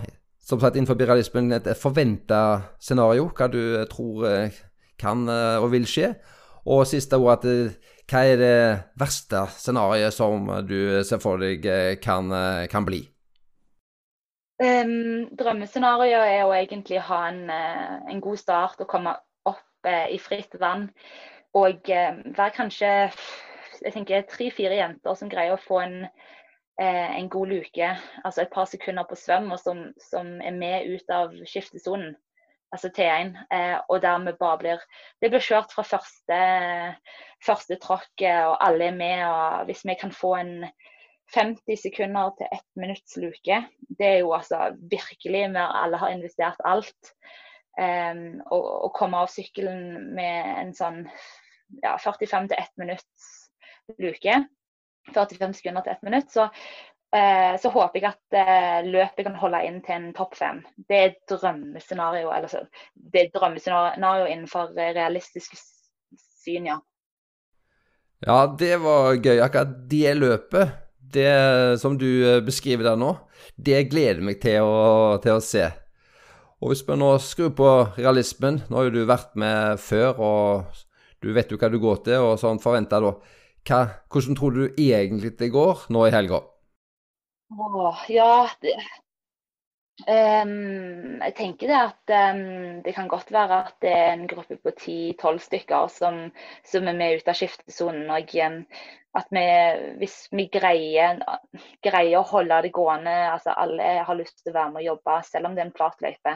[0.43, 2.41] som sagt innenfor realismen et forventa
[2.75, 4.27] scenario, hva du tror
[4.99, 6.11] kan og vil skje,
[6.69, 7.77] og siste ord at eh,
[8.09, 8.57] hva er det
[8.99, 13.03] verste scenarioet som du ser for deg eh, kan, eh, kan bli?
[14.59, 19.13] Um, drømmescenarioet er å egentlig ha en, en, god start og komme
[19.47, 20.89] opp i fritt vann.
[21.55, 22.89] Og uh, være kanskje
[23.79, 26.01] jeg tenker tre-fire jenter som greier å få en,
[26.83, 27.87] en god luke,
[28.27, 32.17] altså et par sekunder på svøm, og som, som er med ut av skiftesonen
[32.71, 34.83] altså T1, eh, og dermed bare blir
[35.21, 36.39] Det blir kjørt fra første,
[37.45, 39.23] første tråkket, og alle er med.
[39.25, 40.65] og Hvis vi kan få en
[41.35, 43.63] 50 sekunder til ett minutts luke,
[43.99, 47.13] det er jo altså virkelig når alle har investert alt.
[47.79, 51.03] Um, og, og komme av sykkelen med en sånn
[51.83, 53.27] ja, 45 til 1 minutts
[54.01, 54.39] luke.
[55.13, 56.33] 45 sekunder til 1 minutt.
[56.33, 60.59] Så Eh, så håper jeg at eh, løpet kan holde inn til en topp fem.
[60.89, 65.57] Det er drømmescenario, eller det er drømmescenario innenfor realistisk
[66.43, 66.77] syn, ja.
[68.25, 69.39] Ja, det var gøy.
[69.39, 70.75] Akkurat det løpet,
[71.13, 73.13] det som du eh, beskriver der nå,
[73.55, 75.65] det gleder meg til å, til å se.
[76.59, 80.83] Og hvis vi nå skrur på realismen, nå har jo du vært med før, og
[81.23, 83.15] du vet jo hva du går til, og sånn forventa da.
[83.67, 86.43] Hva, hvordan tror du egentlig det går nå i helga?
[87.49, 88.75] Åh, ja det,
[90.07, 94.59] um, Jeg tenker det at um, det kan godt være at det er en gruppe
[94.61, 96.19] på 10-12 stykker som,
[96.65, 98.05] som, er med ut av skiftesonen.
[98.13, 98.59] Og um,
[99.17, 99.45] at vi,
[99.97, 101.23] hvis vi greier,
[101.81, 105.17] greier, å holde det gående, altså alle har lyst til å være med og jobbe,
[105.25, 106.35] selv om det er en flat løype,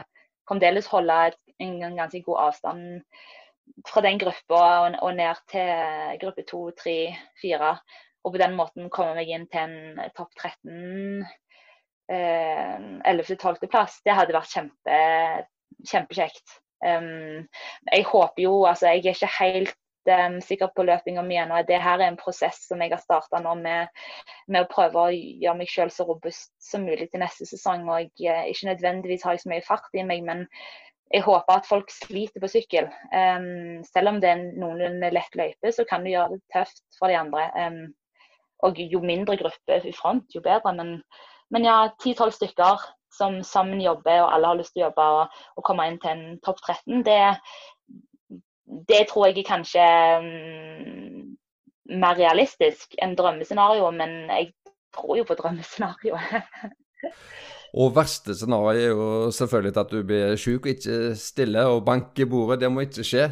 [0.50, 1.20] fremdeles holde
[1.62, 3.04] en, ganske god avstand
[3.86, 6.96] fra den gruppa og, og ned til gruppe 2, 3,
[7.44, 7.70] 4
[8.24, 11.24] og på den måten komme meg inn til en topp 13
[12.10, 14.98] 11.-12.-plass, det hadde vært kjempe,
[15.88, 16.58] kjempekjekt.
[16.84, 17.46] Um,
[17.92, 19.76] jeg håper jo, altså jeg er ikke helt
[20.10, 21.62] um, sikker på løpinga mi ennå.
[21.68, 23.88] Det her er en prosess som jeg har starta nå med,
[24.48, 27.88] med, å prøve å gjøre meg selv så robust som mulig til neste sesong.
[27.88, 30.46] Og jeg uh, ikke nødvendigvis har så mye fart i meg, men
[31.14, 32.88] jeg håper at folk sliter på sykkel.
[33.14, 36.84] Um, selv om det er en noenlunde lett løype, så kan du gjøre det tøft
[36.98, 37.48] for de andre.
[37.56, 37.84] Um,
[38.64, 40.72] og jo mindre gruppe i front, jo bedre.
[40.76, 40.96] Men,
[41.52, 45.38] men ja, 10-12 stykker som sammen jobber, og alle har lyst til å jobbe og,
[45.56, 47.20] og komme inn til en topp 13, det,
[48.90, 49.86] det tror jeg er kanskje
[50.18, 51.34] um,
[52.00, 54.50] mer realistisk enn drømmescenario, men jeg
[54.96, 56.38] tror jo på drømmescenarioet.
[57.74, 62.22] Og verste scenario er jo selvfølgelig at du blir syk og ikke stille og banker
[62.22, 62.60] i bordet.
[62.62, 63.24] Det må ikke skje.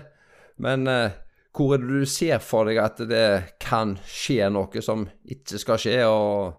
[0.59, 1.15] Men eh,
[1.53, 5.81] hvor er det du ser for deg at det kan skje noe som ikke skal
[5.81, 5.99] skje?
[6.09, 6.59] og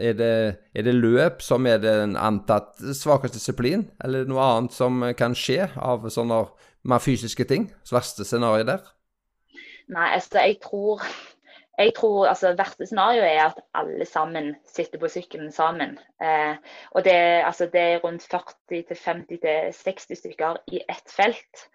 [0.00, 0.34] er det,
[0.72, 5.36] er det løp som er den antatt svakeste disiplin, eller er noe annet som kan
[5.36, 6.44] skje av sånne
[6.88, 7.68] mer fysiske ting?
[7.92, 8.84] Verste scenario der?
[9.92, 11.04] Nei, altså jeg tror
[11.78, 15.98] jeg tror altså verste scenario er at alle sammen sitter på sykkelen sammen.
[16.22, 16.54] Eh,
[16.90, 17.16] og det,
[17.48, 21.66] altså, det, er rundt 40-50-60 stykker i ett felt.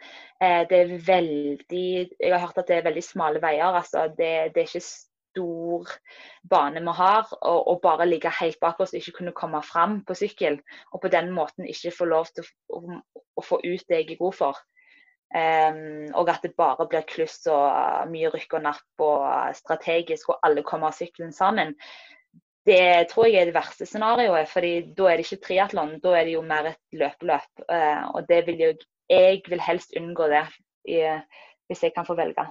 [0.41, 3.75] Eh, det er veldig Jeg har hørt at det er veldig smale veier.
[3.75, 5.91] altså Det, det er ikke stor
[6.49, 7.27] bane vi har.
[7.41, 10.61] Og, bare ligge helt bak oss og ikke kunne komme fram på sykkel.
[10.93, 13.01] Og på den måten ikke få lov til å, å,
[13.35, 14.63] å få ut det jeg er god for.
[15.29, 19.25] Um, og at det bare blir kluss og mye rykk og napp og
[19.57, 21.75] strategisk, og alle kommer av sykkelen sammen.
[22.65, 26.25] Det tror jeg er det verste scenarioet, fordi da er det ikke triatlon, da er
[26.25, 27.65] det jo mer et løpeløp.
[27.69, 28.71] Uh, og det vil jo,
[29.09, 30.47] jeg vil helst unngå det,
[30.89, 31.03] i,
[31.69, 32.47] hvis jeg kan få velge.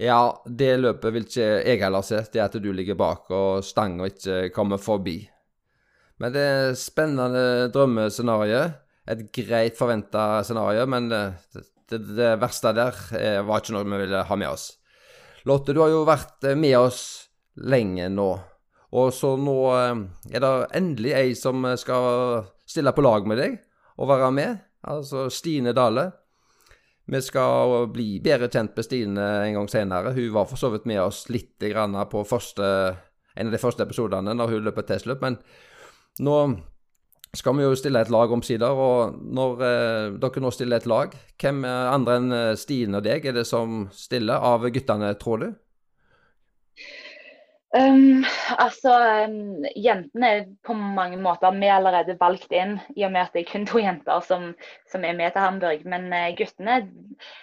[0.00, 2.18] Ja, det løpet vil ikke jeg heller se.
[2.32, 5.22] Det er at du ligger bak og stanga ikke kommer forbi.
[6.20, 8.64] Men det er spennende drømmescenario
[9.10, 11.22] et greit forventa scenario, men det,
[11.90, 14.70] det, det, verste der eh, var ikke noe vi ville ha med oss.
[15.44, 17.02] Lotte, du har jo vært eh, med oss
[17.60, 18.30] lenge nå.
[18.94, 23.58] Og så nå eh, er det endelig ei som skal stille på lag med deg
[24.00, 24.62] og være med.
[24.88, 26.08] Altså Stine Dale.
[27.04, 30.14] Vi skal bli bedre kjent med Stine en gang senere.
[30.16, 32.68] Hun var for så vidt med oss litt på første,
[33.36, 35.36] en av de første episodene når hun løper testløp, men
[36.24, 36.38] nå
[37.34, 38.70] skal vi jo stille et lag omsider.
[38.70, 43.26] Og når eh, dere nå stiller et lag, hvem andre enn eh, Stine og deg
[43.26, 45.48] er det som stiller av guttene, tror du?
[47.74, 48.22] Um,
[48.62, 48.92] altså,
[49.26, 53.42] um, Jentene er på mange måter vi allerede valgt inn, i og med at det
[53.42, 54.44] er kun to jenter som,
[54.92, 55.82] som er med til Hamburg.
[55.90, 56.76] Men uh, guttene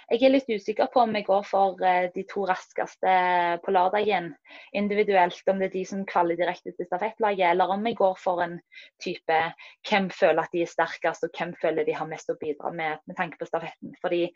[0.08, 3.18] Jeg er litt usikker på om jeg går for uh, de to raskeste
[3.66, 4.32] på lørdagen
[4.72, 5.44] individuelt.
[5.52, 8.56] Om det er de som kvaler direkte til stafettlaget, eller om jeg går for en
[9.04, 9.44] type
[9.90, 13.04] hvem føler at de er sterkest, og hvem føler de har mest å bidra med
[13.04, 14.00] med tanke på stafetten.
[14.00, 14.30] Fordi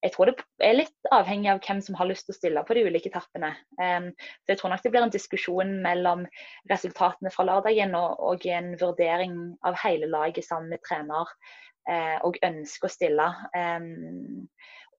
[0.00, 0.34] jeg tror det
[0.64, 3.50] er litt avhengig av hvem som har lyst til å stille på de ulike etappene.
[3.76, 6.24] Så jeg tror nok det blir en diskusjon mellom
[6.70, 9.36] resultatene fra lørdagen og, og en vurdering
[9.68, 13.28] av hele laget sammen med trener uh, og ønske å stille.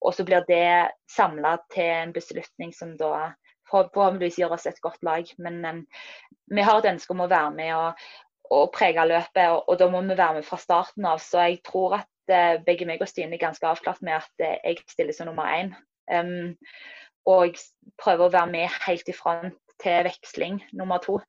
[0.02, 3.32] Og så blir det samla til en beslutning som da
[3.72, 5.30] forhåpentligvis gjør oss et godt lag.
[5.42, 5.86] Men
[6.52, 8.06] vi har et ønske om å være med og,
[8.52, 11.22] og prege løpet, og, og, da må vi være med fra starten av.
[11.24, 12.10] Så jeg tror at
[12.66, 15.74] begge meg og Stine er ganske avklart med at uh, jeg stiller som nummer én.
[16.12, 16.58] Um,
[17.30, 17.58] og
[18.02, 21.20] prøver å være med helt i front til veksling nummer to.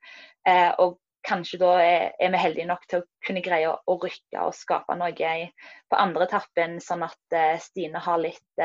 [0.48, 3.98] Uh, og kanskje da er, er, vi heldige nok til å kunne greie å, å
[4.02, 5.48] rykke og skape noe i,
[5.88, 8.64] på andre etappen, sånn at Stine har litt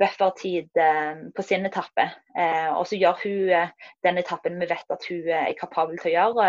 [0.00, 0.70] buffertid
[1.36, 2.06] på sin etappe.
[2.72, 6.48] og så gjør hun den etappen vi vet at hun er kapabel til å gjøre.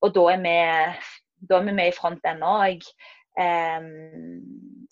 [0.00, 0.56] Og da er vi,
[1.52, 2.56] da er vi med i front ennå.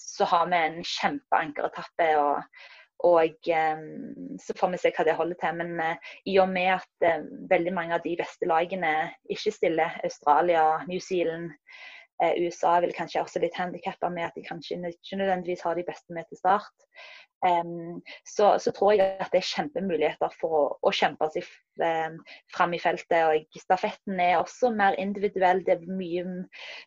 [0.01, 2.61] Så har vi en kjempeankeretappe, og,
[3.05, 3.51] og
[4.41, 5.61] så får vi se hva det holder til.
[5.61, 8.93] Men uh, i og med at uh, veldig mange av de beste lagene
[9.33, 11.53] ikke stiller, Australia, New Zealand,
[12.23, 15.87] uh, USA vil kanskje også litt handikappa med at de kanskje ikke nødvendigvis har de
[15.89, 16.89] beste med til start.
[17.41, 21.47] Så, så, tror jeg at det er kjempemuligheter for å, å kjempe seg
[22.53, 23.17] fram i feltet.
[23.25, 25.63] og Stafetten er også mer individuell.
[25.65, 26.25] Det er mye,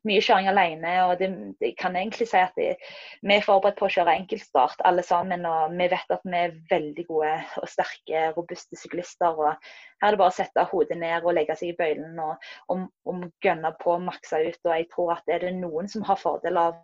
[0.05, 0.93] mye kjøring alene.
[1.07, 1.31] og det,
[1.63, 2.75] det, kan egentlig si at det,
[3.23, 5.45] Vi er forberedt på å kjøre enkeltstart alle sammen.
[5.49, 9.33] og Vi vet at vi er veldig gode og sterke, robuste syklister.
[9.33, 9.55] og
[10.03, 12.89] Her er det bare å sette hodet ned og legge seg i bøylen og, og,
[13.09, 14.61] og gønne på og makse ut.
[14.65, 16.77] og Jeg tror at er det noen som har fordel av,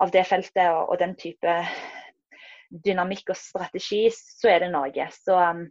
[0.00, 1.62] av det feltet og, og den type
[2.70, 5.06] dynamikk og strategi, så er det Norge.
[5.14, 5.64] Så um,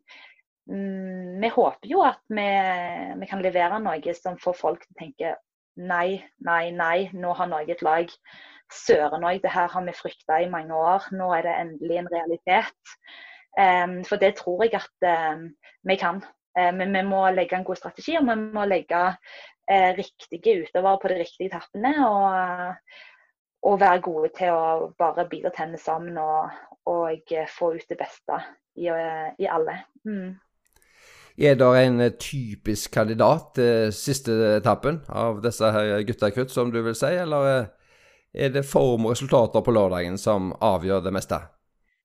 [1.41, 2.47] vi håper jo at vi,
[3.21, 5.35] vi, kan levere noe som får folk til å tenke
[5.79, 8.11] nei, nei, nei, nå har Norge et lag.
[8.69, 11.07] Søren òg, det her har vi frykta i mange år.
[11.15, 12.99] Nå er det endelig en realitet.
[13.57, 15.47] Um, for det tror jeg at um,
[15.89, 16.21] vi kan.
[16.57, 18.99] Uh, men vi må legge en god strategi, og vi må legge
[19.69, 21.93] eh, riktige utøvere på de riktige tappene.
[22.07, 22.75] Og,
[23.63, 26.53] og, være gode til å bare bite tennene sammen og,
[26.89, 28.37] og, få ut det beste
[28.75, 29.75] i, i alle.
[30.05, 30.37] Mm.
[31.39, 35.69] Er det en typisk kandidat til siste etappen av disse
[36.07, 37.69] gutta krutt, som du vil si, eller
[38.33, 41.39] er det form og resultater på lørdagen som avgjør det meste?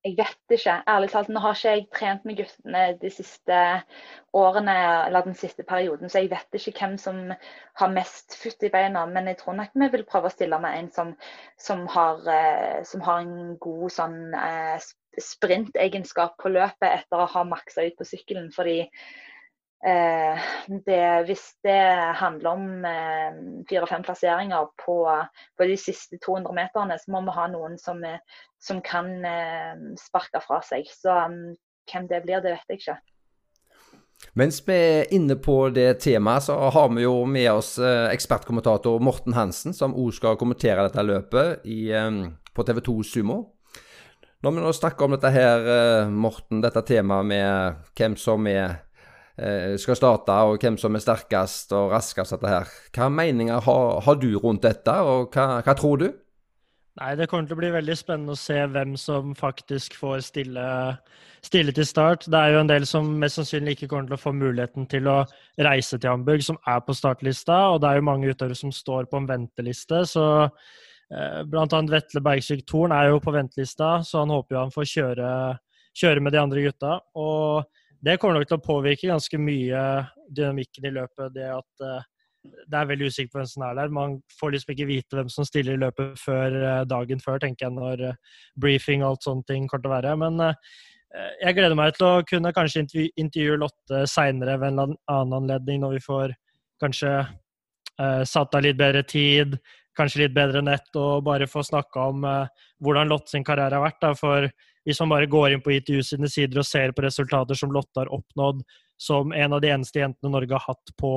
[0.05, 0.73] Jeg vet ikke.
[0.93, 3.61] Ærlig talt, nå har ikke jeg trent med guttene de siste
[4.37, 4.75] årene
[5.07, 7.21] eller den siste perioden, så jeg vet ikke hvem som
[7.81, 9.07] har mest futt i beina.
[9.09, 11.15] Men jeg tror nok vi vil prøve å stille med en som,
[11.57, 14.77] som, har, eh, som har, en god sånn eh,
[15.25, 18.53] sprintegenskap på løpet etter å ha maksa ut på sykkelen.
[18.53, 18.83] fordi
[19.85, 21.81] det, hvis det
[22.17, 23.35] handler om eh,
[23.69, 24.97] fire-fem plasseringer på,
[25.59, 28.01] på, de siste 200 meterne, så må vi ha noen som,
[28.63, 30.89] som kan eh, sparke fra seg.
[30.89, 31.53] Så um,
[31.91, 32.97] hvem det blir, det vet jeg ikke.
[34.41, 39.37] Mens vi er inne på det temaet, så har vi jo med oss ekspertkommentator Morten
[39.37, 41.91] Hansen, som òg skal kommentere dette løpet i,
[42.55, 43.39] på TV2 Sumo.
[44.41, 48.94] Når vi nå snakker om dette her, Morten, dette temaet med hvem som er Eh,
[49.35, 52.37] skal starte, og hvem som er sterkest og raskest.
[52.37, 52.69] dette her.
[52.95, 56.13] Hva meninger har, har du rundt dette, og hva, hva, tror du?
[57.01, 60.67] Nei, Det kommer til å bli veldig spennende å se hvem som faktisk får stille,
[61.43, 62.29] stille, til start.
[62.31, 65.11] Det er jo en del som mest sannsynlig ikke kommer til å få muligheten til
[65.11, 65.25] å
[65.59, 67.59] reise til Hamburg, som er på startlista.
[67.75, 70.05] Og det er jo mange utøvere som står på en venteliste.
[70.07, 74.63] så eh, Blant annet Vetle Bergsvik Thorn er jo på ventelista, så han håper jo
[74.63, 75.31] han får kjøre,
[75.99, 77.01] kjøre med de andre gutta.
[77.19, 77.67] Og
[78.05, 79.83] det kommer nok til å påvirke ganske mye
[80.35, 81.33] dynamikken i løpet.
[81.35, 82.03] Det at uh,
[82.45, 83.95] det er veldig usikkert hvem som er der.
[83.97, 87.69] Man får liksom ikke vite hvem som stiller i løpet før uh, dagen før, tenker
[87.69, 90.19] jeg, når uh, briefing og alt sånne ting kommer til å være.
[90.25, 90.51] Men
[91.15, 95.85] jeg gleder meg til å kunne kanskje intervju intervjue Lotte seinere ved en annen anledning,
[95.85, 96.33] når vi får
[96.83, 97.13] kanskje
[98.27, 99.55] satt av litt bedre tid,
[99.95, 102.27] kanskje litt bedre nett, og bare få snakka om
[102.83, 104.01] hvordan Lotte sin karriere har vært.
[104.03, 104.49] Da, for
[104.85, 108.03] hvis man bare går inn på ITU sine sider og ser på resultater som Lotte
[108.03, 108.63] har oppnådd
[109.01, 111.13] som en av de eneste jentene Norge har hatt på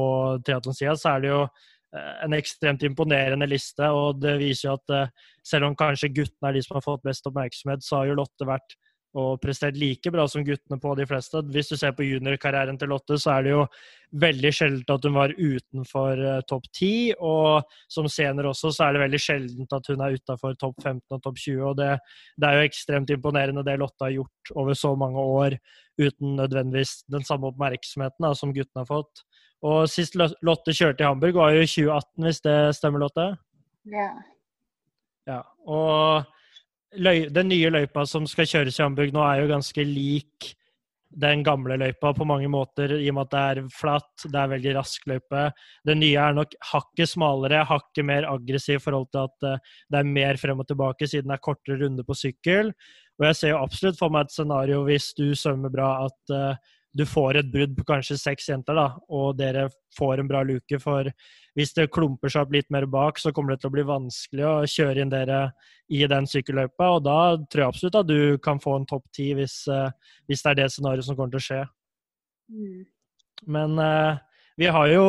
[0.45, 3.89] triatlonsida, så er det jo eh, en ekstremt imponerende liste.
[3.93, 7.06] Og det viser jo at eh, selv om kanskje guttene er de som har fått
[7.06, 8.77] best oppmerksomhet, så har jo Lotte vært
[9.17, 11.39] og prestert like bra som guttene på de fleste.
[11.54, 13.63] Hvis du ser på juniorkarrieren til Lotte, så er det jo
[14.24, 17.15] veldig sjeldent at hun var utenfor uh, topp 10.
[17.26, 21.17] Og som senior også, så er det veldig sjeldent at hun er utafor topp 15
[21.17, 21.63] og topp 20.
[21.72, 21.89] Og det,
[22.36, 25.58] det, er jo ekstremt imponerende det Lotte har gjort over så mange år
[25.98, 29.26] uten nødvendigvis den samme oppmerksomheten da, som guttene har fått.
[29.65, 33.32] Og sist Lotte kjørte i Hamburg, var jo i 2018, hvis det stemmer, Lotte?
[33.89, 34.12] Ja.
[35.26, 35.41] ja.
[35.65, 36.28] Og
[36.97, 40.53] den nye løypa som skal kjøres i Hamburg nå, er jo ganske lik
[41.17, 44.51] den gamle løypa på mange måter, i og med at det er flatt, det er
[44.51, 45.43] veldig rask løype.
[45.88, 50.01] Den nye er nok hakket smalere, hakket mer aggressiv i forhold til at uh, det
[50.01, 52.73] er mer frem og tilbake, siden det er kortere runde på sykkel.
[53.17, 56.75] Og jeg ser jo absolutt for meg et scenario hvis du svømmer bra, at uh,
[56.97, 60.79] du får et brudd på kanskje seks jenter, da, og dere får en bra luke.
[60.81, 61.10] For
[61.57, 64.45] hvis det klumper seg opp litt mer bak, så kommer det til å bli vanskelig
[64.47, 65.41] å kjøre inn dere
[65.93, 66.89] i den sykkelløypa.
[66.95, 69.89] Og da tror jeg absolutt at du kan få en topp ti hvis, uh,
[70.29, 71.62] hvis, det er det scenarioet som kommer til å skje.
[72.53, 72.79] Mm.
[73.57, 74.17] Men uh,
[74.57, 75.07] vi har jo,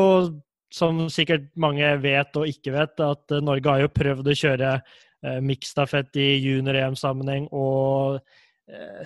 [0.74, 4.74] som sikkert mange vet og ikke vet, at uh, Norge har jo prøvd å kjøre
[4.83, 8.48] uh, miksstafett i junior-EM-sammenheng og Eh,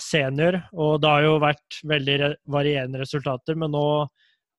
[0.02, 0.58] senior.
[0.74, 3.86] Og det har jo vært veldig varierende resultater, men nå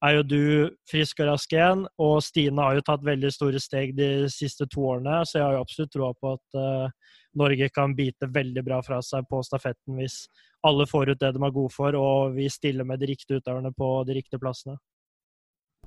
[0.03, 0.43] er jo du
[0.89, 1.85] frisk og rask igjen.
[2.03, 5.57] Og Stine har jo tatt veldig store steg de siste to årene, så jeg har
[5.57, 9.97] jo absolutt troa på at uh, Norge kan bite veldig bra fra seg på stafetten
[9.97, 10.23] hvis
[10.67, 13.73] alle får ut det de er gode for, og vi stiller med de riktige utøverne
[13.75, 14.77] på de riktige plassene.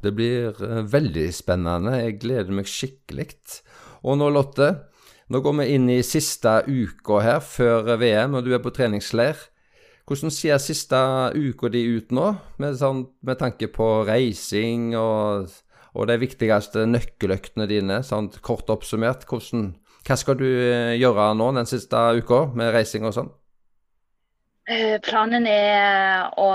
[0.02, 1.96] Det blir uh, veldig spennende.
[2.02, 3.30] Jeg gleder meg skikkelig.
[4.04, 4.68] Og nå, Lotte,
[5.32, 9.38] nå går vi inn i siste uka her før VM, og du er på treningsleir.
[10.06, 10.98] Hvordan ser siste
[11.34, 12.28] uka di ut nå,
[12.62, 15.50] med, sånn, med tanke på reising og,
[15.98, 19.26] og de viktigste nøkkeløktene dine, sånn kort oppsummert?
[19.26, 19.72] Hvordan,
[20.06, 23.32] hva skal du eh, gjøre nå den siste uka med reising og sånn?
[24.70, 26.52] Eh, planen er å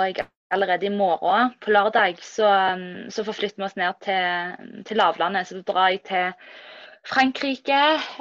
[0.51, 2.47] allerede i morgen, på lørdag, så,
[3.11, 5.47] så forflytter vi oss ned til, til lavlandet.
[5.47, 6.31] Så drar jeg til
[7.07, 7.79] Frankrike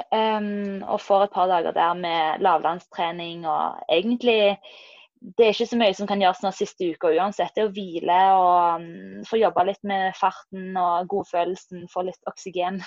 [0.09, 4.57] um, og får et par dager der med lavlandstrening og egentlig
[5.21, 7.53] det er ikke så mye som kan gjøres den siste uka uansett.
[7.53, 11.85] Det er å hvile og um, få jobbe litt med farten og godfølelsen.
[11.93, 12.79] Få litt oksygen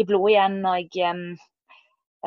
[0.00, 0.56] i blodet igjen.
[0.70, 1.26] Og, um,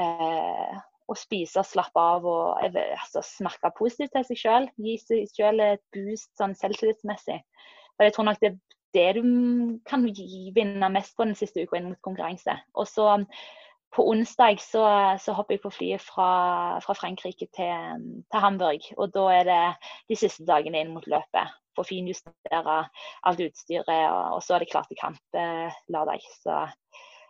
[0.03, 0.77] eh,
[1.09, 4.69] og spise og slappe av og altså, snakke positivt til seg sjøl.
[4.85, 7.41] Gi seg sjøl et boost sånn selvtillitsmessig.
[7.97, 8.59] For jeg tror nok det er
[8.95, 9.23] det du
[9.87, 10.03] kan
[10.55, 12.55] vinne mest på den siste uka inn mot konkurranse.
[12.73, 13.17] Og så
[13.95, 14.83] på onsdag så,
[15.17, 16.29] så, hopper jeg på flyet fra,
[16.83, 18.85] fra Frankrike til, til, Hamburg.
[18.97, 19.63] Og da er det
[20.11, 21.55] de siste dagene inn mot løpet.
[21.77, 22.77] Få finjustere
[23.25, 26.25] alt utstyret, og, og, så er det klart til kamp eh, lørdag.
[26.43, 26.61] Så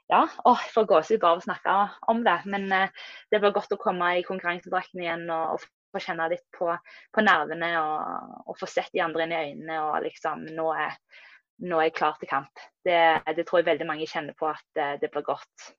[0.10, 1.76] ja, åh, jeg får gåsehud bare av å snakke
[2.12, 2.38] om det.
[2.51, 6.45] Men eh, det blir godt å komme i konkurransedrakten igjen og, og, få kjenne litt
[6.53, 6.68] på,
[7.16, 10.99] på nervene og, og, få sett de andre inn i øynene og liksom Nå er,
[11.60, 12.64] nå er jeg klar til kamp.
[12.86, 12.99] Det,
[13.36, 15.72] det, tror jeg veldig mange kjenner på at det, eh, det blir godt.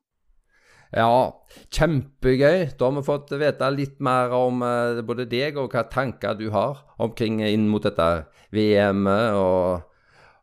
[0.91, 1.31] Ja,
[1.71, 2.73] kjempegøy.
[2.75, 6.49] Da har vi fått vite litt mer om uh, både deg og hva tanker du
[6.51, 8.09] har omkring inn mot dette
[8.51, 9.87] VM-et og,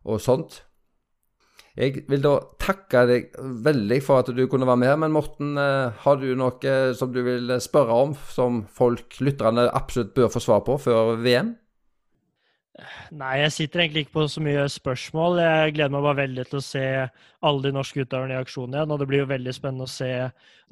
[0.08, 0.62] og, sånt.
[1.76, 4.94] Jeg vil da takke deg veldig for at du kunne være med.
[5.04, 10.32] Men Morten, har du noe som du vil spørre om, som folk, lytterne, absolutt bør
[10.32, 11.52] få svar på før VM?
[13.18, 15.40] Nei, jeg sitter egentlig ikke på så mye spørsmål.
[15.42, 16.84] Jeg gleder meg bare veldig til å se
[17.48, 18.92] alle de norske utøverne i aksjon igjen.
[18.94, 20.10] Og det blir jo veldig spennende å se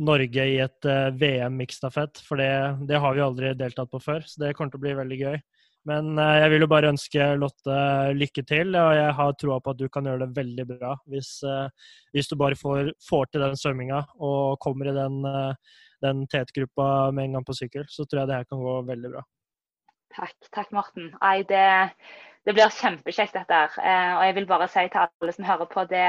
[0.07, 2.50] Norge i et eh, VM-miksstafett, for det,
[2.86, 4.22] det, har vi aldri deltatt på før.
[4.28, 5.38] Så det kommer til å bli veldig gøy.
[5.86, 7.76] Men uh, jeg vil jo bare ønske Lotte
[8.18, 10.96] lykke til, og jeg har troa på at du kan gjøre det veldig bra.
[11.11, 11.70] Hvis, uh,
[12.14, 15.22] hvis du bare får, får, til den svømminga og kommer i den,
[16.02, 19.14] den tetgruppa med en gang på sykkel, så tror jeg det her kan gå veldig
[19.14, 19.26] bra.
[20.14, 21.11] Takk, takk Morten.
[21.20, 21.64] Nei, det,
[22.46, 23.74] det, blir kjempekjekt dette her.
[23.82, 26.07] Eh, og jeg vil bare si til alle som hører på, det,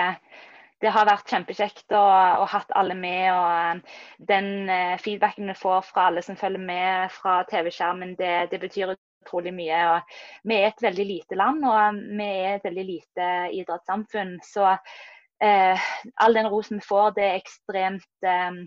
[0.83, 2.03] det har vært kjempekjekt å,
[2.43, 3.25] å hatt alle med.
[3.33, 3.97] og eh,
[4.31, 8.95] Den eh, feedbacken vi får fra alle som følger med fra TV-skjermen, det, det, betyr
[8.95, 9.81] utrolig mye.
[9.95, 10.15] Og
[10.47, 14.37] vi er et veldig lite land, og vi er et veldig lite idrettssamfunn.
[14.45, 15.91] Så eh,
[16.23, 18.63] all den rosen vi får, det er ekstremt eh,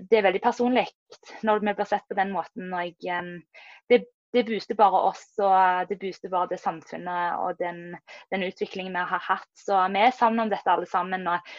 [0.00, 0.86] det er veldig personlig
[1.46, 2.72] når vi blir sett på den måten.
[2.72, 7.58] og jeg, eh, det, det booster bare oss og det booster bare det samfunnet og
[7.60, 7.92] den,
[8.32, 9.50] den utviklingen vi har hatt.
[9.58, 11.26] Så vi er sammen om dette alle sammen.
[11.28, 11.52] og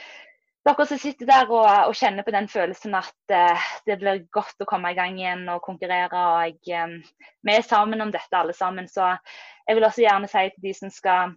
[0.63, 4.63] dere som sitter der og, og kjenner på den følelsen at uh, det blir godt
[4.63, 6.25] å komme i gang igjen og konkurrere.
[6.43, 6.95] og um,
[7.43, 8.87] Vi er sammen om dette alle sammen.
[8.87, 9.11] Så
[9.67, 11.35] jeg vil også gjerne si til de som skal,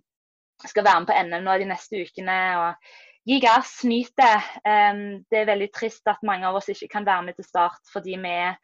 [0.62, 2.94] skal være med på NM nå de neste ukene og
[3.26, 4.34] Gi gass, nyt det.
[4.62, 7.90] Um, det er veldig trist at mange av oss ikke kan være med til start
[7.90, 8.54] fordi vi er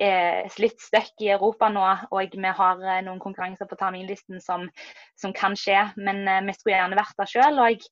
[0.00, 4.68] litt stuck i Europa nå, og vi har eh, noen konkurranser på terminlisten som,
[5.20, 5.92] som kan skje.
[5.96, 7.86] Men uh, vi skulle gjerne vært der sjøl, og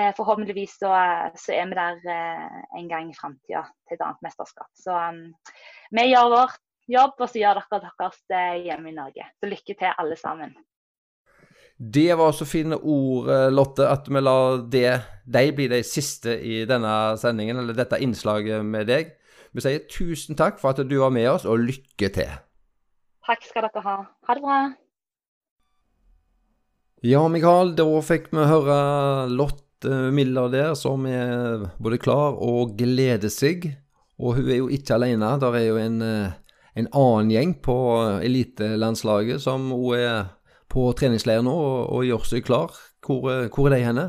[0.00, 0.92] uh, forhåpentligvis så,
[1.36, 4.70] så, er vi der en gang i framtida til et annet mesterskap.
[4.78, 5.26] Så um,
[5.94, 6.54] vi gjør vår
[6.90, 8.22] jobb, og så gjør dere deres
[8.64, 9.28] hjemme i Norge.
[9.40, 10.54] Så lykke til, alle sammen.
[11.74, 14.90] Det var så fine ord, Lotte, at vi lar det,
[15.26, 19.10] de bli de siste i denne sendingen, eller dette innslaget med deg.
[19.54, 22.32] Vi sier tusen takk for at du var med oss, og lykke til.
[23.24, 23.98] Takk skal dere ha.
[24.26, 24.56] Ha det bra.
[27.04, 28.78] Ja, Mikael, da fikk vi høre
[29.30, 33.68] Lotte Miller der, som er både klar og gleder seg.
[34.18, 35.34] Og hun er jo ikke alene.
[35.42, 37.76] Der er jo en, en annen gjeng på
[38.24, 40.32] elitelandslaget som hun er
[40.70, 42.74] på treningsleir nå og, og gjør seg klar.
[43.04, 44.06] Hvor, hvor er de henne?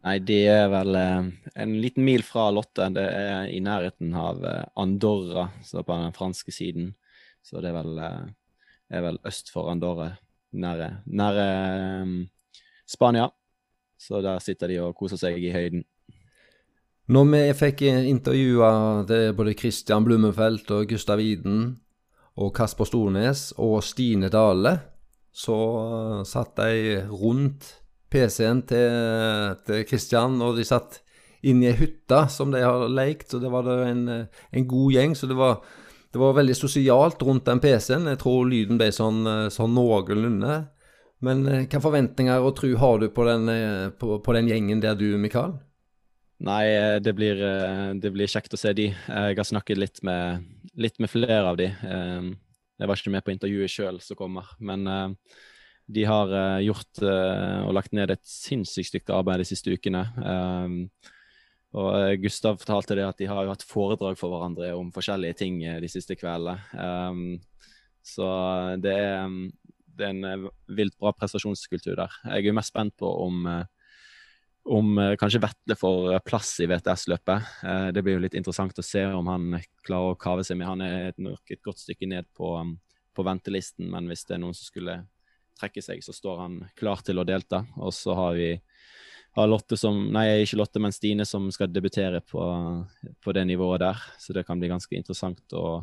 [0.00, 1.26] Nei, det er vel eh,
[1.60, 2.86] en liten mil fra Lotte.
[2.94, 6.94] Det er i nærheten av eh, Andorra, så på den franske siden.
[7.44, 8.30] Så det er vel, eh,
[8.96, 10.14] er vel øst for Andorra,
[10.56, 11.46] nære, nære
[12.88, 13.28] Spania.
[14.00, 15.84] Så der sitter de og koser seg i høyden.
[17.10, 18.70] Når vi fikk intervjua
[19.36, 21.74] både Christian Blummenfelt og Gustav Iden
[22.40, 24.78] og Kasper Stornes og Stine Dale,
[25.34, 25.58] så
[26.24, 27.79] satt de rundt
[28.10, 28.96] PC-en til,
[29.66, 31.00] til Christian, og de satt
[31.46, 35.14] inne i ei hytte som de har lekt, og det var en, en god gjeng.
[35.16, 35.62] Så det var,
[36.12, 38.10] det var veldig sosialt rundt den PC-en.
[38.12, 39.22] Jeg tror lyden ble sånn,
[39.54, 40.60] sånn noenlunde.
[41.24, 44.80] Men eh, hvilke forventninger og tro har du på den, eh, på, på den gjengen
[44.82, 45.58] der du, Mikael?
[46.40, 47.40] Nei, eh, det blir,
[48.00, 48.88] det blir, kjekt å se de.
[48.92, 50.46] Jeg har snakket litt med,
[50.80, 51.68] litt med flere av de.
[51.70, 54.88] Jeg var ikke med på intervjuet sjøl som kommer, men
[55.94, 60.04] de har uh, gjort uh, og lagt ned et sinnssykt stykke arbeid de siste ukene.
[60.22, 60.76] Um,
[61.74, 65.40] og uh, Gustav fortalte det at de har jo hatt foredrag for hverandre om forskjellige
[65.42, 66.58] ting de siste kveldene.
[66.74, 67.40] Um,
[68.06, 68.28] så
[68.80, 69.50] det er, um,
[69.98, 72.14] det er en vilt bra prestasjonskultur der.
[72.36, 73.42] Jeg er mest spent på om,
[74.64, 77.50] om kanskje Vetle får plass i VTS-løpet.
[77.92, 80.70] det blir jo litt interessant å se om han klarer å kave seg med.
[80.70, 82.54] Han er nok et godt stykke ned på,
[83.12, 85.02] på ventelisten, men hvis det er noen som skulle
[85.60, 87.64] trekke seg, så står han klar til å delta.
[87.78, 88.54] Og så har vi
[89.38, 92.42] har Lotte som Nei, ikke Lotte, men Stine som skal debutere på,
[93.22, 94.02] på det nivået der.
[94.18, 95.82] Så det kan bli ganske interessant å,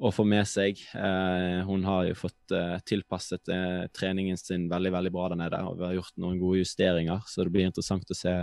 [0.00, 0.80] å få med seg.
[0.96, 5.62] Eh, hun har jo fått eh, tilpasset eh, treningen sin veldig veldig bra der nede.
[5.68, 8.38] og Vi har gjort noen gode justeringer, så det blir interessant å se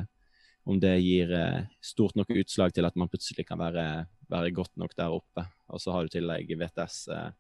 [0.64, 4.78] om det gir eh, stort nok utslag til at man plutselig kan være, være godt
[4.80, 5.48] nok der oppe.
[5.74, 7.32] Og så har du i tillegg VTS eh,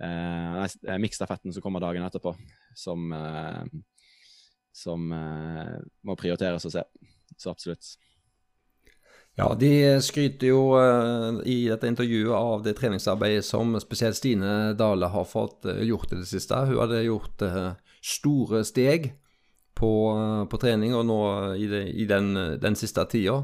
[0.00, 2.34] eh, miksstafetten som kommer dagen etterpå,
[2.76, 3.62] som eh,
[4.78, 6.84] som uh, må prioriteres å se.
[7.38, 7.96] Så absolutt.
[9.38, 9.70] Ja, de
[10.02, 15.68] skryter jo uh, i dette intervjuet av det treningsarbeidet som spesielt Stine Dale har fått
[15.68, 16.64] uh, gjort i det siste.
[16.70, 17.44] Hun hadde gjort
[18.02, 19.12] store steg
[19.78, 19.92] på,
[20.50, 21.20] på, trening og nå
[21.58, 23.40] i, det, i den, den, siste tida.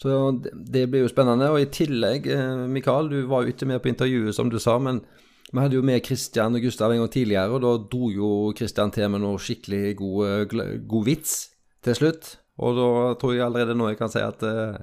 [0.00, 0.10] Så
[0.52, 1.48] det blir jo spennende.
[1.54, 2.28] Og i tillegg,
[2.70, 4.76] Mikael, du var jo ikke med på intervjuet, som du sa.
[4.78, 5.00] men
[5.52, 8.92] vi hadde jo med Kristian og Gustav en gang tidligere, og da dro jo Kristian
[8.92, 10.52] til med noe skikkelig god,
[10.90, 11.34] god vits
[11.84, 12.34] til slutt.
[12.60, 12.88] Og da
[13.20, 14.76] tror jeg allerede nå jeg kan si at uh,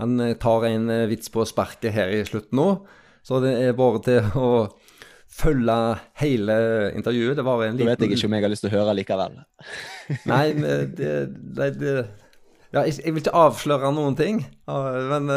[0.00, 2.68] han tar en vits på sparket her i slutten nå.
[3.26, 4.50] Så det er bare til å
[5.36, 5.78] følge
[6.22, 6.58] hele
[6.96, 7.36] intervjuet.
[7.36, 7.90] Det var en liten...
[7.90, 9.40] Da vet jeg ikke om jeg har lyst til å høre likevel.
[10.32, 10.44] Nei,
[10.96, 11.14] det,
[11.58, 11.96] det, det
[12.72, 15.32] ja, jeg, vil ikke avsløre noen ting, men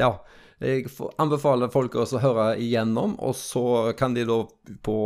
[0.00, 0.16] ja.
[0.64, 0.86] Jeg
[1.20, 4.38] anbefaler folk også å høre igjennom, og så kan de da
[4.86, 4.98] på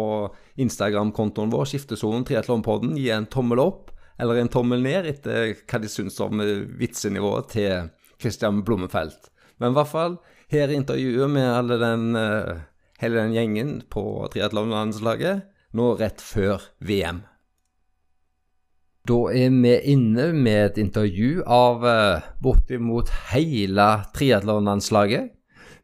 [0.62, 3.90] Instagram-kontoen vår, Skiftesonen Triatlonpodden, gi en tommel opp
[4.20, 6.42] eller en tommel ned etter hva de syns om
[6.78, 7.88] vitsenivået til
[8.20, 9.30] Christian Blommenfelt.
[9.58, 10.18] Men i hvert fall,
[10.52, 12.60] her er intervjuet med den, eh,
[13.00, 15.42] hele den gjengen på triatlonlandslaget
[15.74, 17.24] nå rett før VM.
[19.08, 25.30] Da er vi inne med et intervju av eh, bortimot hele triatlonlandslaget.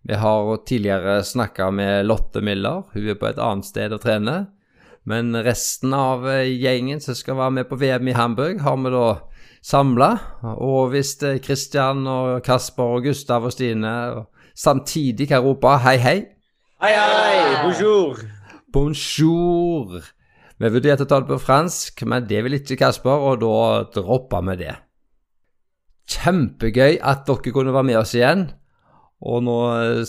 [0.07, 4.37] Vi har tidligere snakka med Lotte Miller, hun er på et annet sted å trene.
[5.07, 8.93] Men resten av eh, gjengen som skal være med på VM i Hamburg, har vi
[8.95, 9.07] da
[9.67, 10.11] samla.
[10.63, 13.93] Og hvis Kristian og Kasper og Gustav og Stine
[14.55, 16.19] samtidig kan rope hei, hei
[16.83, 17.63] Hei, hei!
[17.65, 18.21] Bonjour!
[18.73, 20.05] Bonjour!
[20.61, 23.57] Vi vurderte å ta det på fransk, men det vil ikke Kasper, og da
[23.95, 24.77] droppa vi det.
[26.15, 28.47] Kjempegøy at dere kunne være med oss igjen.
[29.25, 30.03] Og nå eh,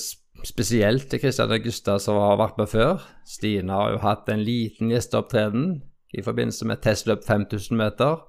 [0.45, 3.05] spesielt til Kristian Augusta som har vært med før.
[3.27, 5.69] Stine har jo hatt en liten gjesteopptreden
[6.17, 8.21] i forbindelse med testløp 5000 meter,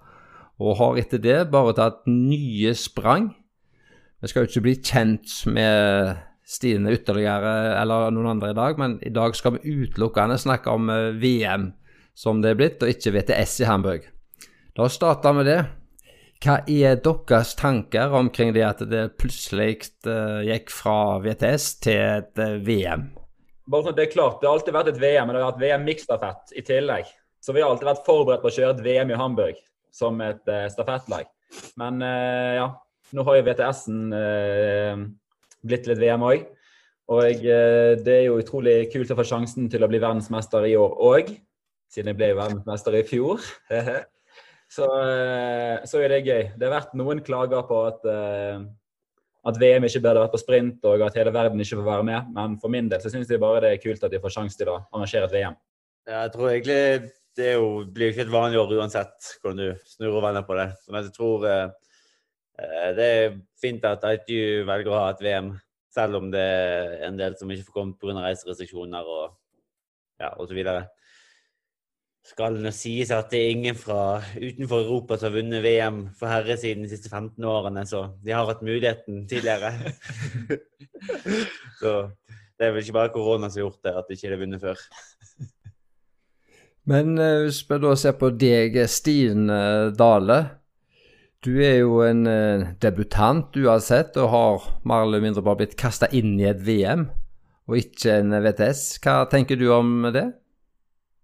[0.59, 3.31] og har etter det bare tatt nye sprang.
[4.19, 6.17] Vi skal jo ikke bli kjent med
[6.49, 10.89] Stine ytterligere eller noen andre i dag, men i dag skal vi utelukkende snakke om
[10.91, 11.73] eh, VM
[12.19, 14.09] som det er blitt, og ikke VTS i Hamburg.
[14.79, 15.61] La oss starte med det.
[16.39, 22.39] Hva er deres tanker omkring det at det plutselig uh, gikk fra VTS til et
[22.39, 23.09] uh, VM?
[23.69, 25.65] Bare sånn Det er klart, det har alltid vært et VM, men det har vært
[25.65, 27.09] VM miksstafett i tillegg.
[27.43, 29.59] Så vi har alltid vært forberedt på å kjøre et VM i Hamburg
[29.95, 31.27] som et uh, stafettlag.
[31.81, 32.67] Men ja,
[33.17, 34.11] nå har jo VTS-en
[35.65, 36.43] blitt litt VM òg.
[37.09, 40.93] Og det er jo utrolig kult å få sjansen til å bli verdensmester i år
[41.09, 41.33] òg,
[41.89, 43.41] siden jeg ble verdensmester i fjor.
[44.69, 46.43] så, eh, så, er det gøy.
[46.59, 48.61] Det har vært noen klager på at, eh,
[49.49, 52.33] at VM ikke burde vært på sprint, og at hele verden ikke får være med.
[52.37, 54.61] Men for min del så syns jeg bare det er kult at de får sjanse
[54.61, 55.57] til å arrangere et VM.
[56.09, 60.25] Jeg tror egentlig det jo, blir ikke et vanlig år uansett hvordan du snur og
[60.27, 60.69] vender på det.
[60.91, 61.67] Men jeg tror eh,
[62.99, 65.53] det er fint at ITU velger å ha et VM,
[65.95, 68.21] selv om det er en del som ikke får kommet pga.
[68.21, 69.37] reiserestriksjoner og,
[70.21, 70.89] ja, og så videre
[72.29, 76.31] skal nå sies at det er ingen fra utenfor Europa som har vunnet VM for
[76.31, 79.73] herre siden de siste 15 årene, så de har hatt muligheten tidligere.
[81.81, 81.93] så
[82.59, 84.65] det er vel ikke bare korona som har gjort det, at de ikke har vunnet
[84.65, 84.85] før.
[86.89, 89.61] Men uh, hvis vi da ser på deg, Stine
[89.97, 90.39] Dale.
[91.45, 96.09] Du er jo en uh, debutant uansett, og har mer eller mindre bare blitt kasta
[96.17, 97.07] inn i et VM,
[97.69, 98.85] og ikke en VTS.
[99.05, 100.27] Hva tenker du om det?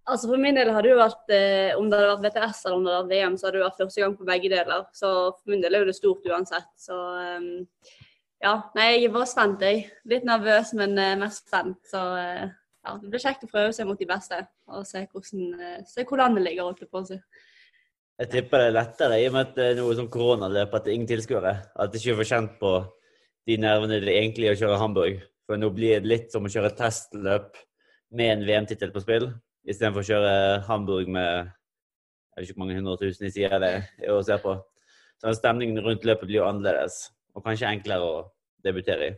[0.05, 2.83] Altså For min del hadde det vært, eh, om det hadde vært VTS eller om
[2.85, 4.83] det hadde vært VM, så hadde det vært første gang på begge deler.
[4.93, 6.69] Så for min del er det stort uansett.
[6.77, 7.47] Så um,
[8.45, 8.53] ja.
[8.77, 9.87] Nei, jeg er bare spent, jeg.
[10.13, 11.81] Litt nervøs, men uh, mest spent.
[11.89, 15.47] Så uh, ja, det blir kjekt å prøve seg mot de beste og se, hvordan,
[15.57, 17.19] uh, se hvor landet ligger, holdt på si.
[18.21, 20.85] Jeg tipper det er lettere i og med at det er noe som koronaløp, at
[20.85, 21.55] det er ingen tilskuere.
[21.81, 22.75] At det ikke får kjent på
[23.49, 25.25] de nervene det egentlig er å kjøre Hamburg.
[25.49, 27.57] For nå blir det litt som å kjøre testløp
[28.15, 29.33] med en VM-tittel på spill
[29.65, 30.33] istedenfor å kjøre
[30.69, 31.53] Hamburg med
[32.35, 34.57] jeg vet ikke hvor mange hundre tusen de sier det er å se på.
[35.23, 36.97] Så Stemningen rundt løpet blir jo annerledes,
[37.31, 38.17] og kanskje enklere å
[38.67, 39.13] debutere i.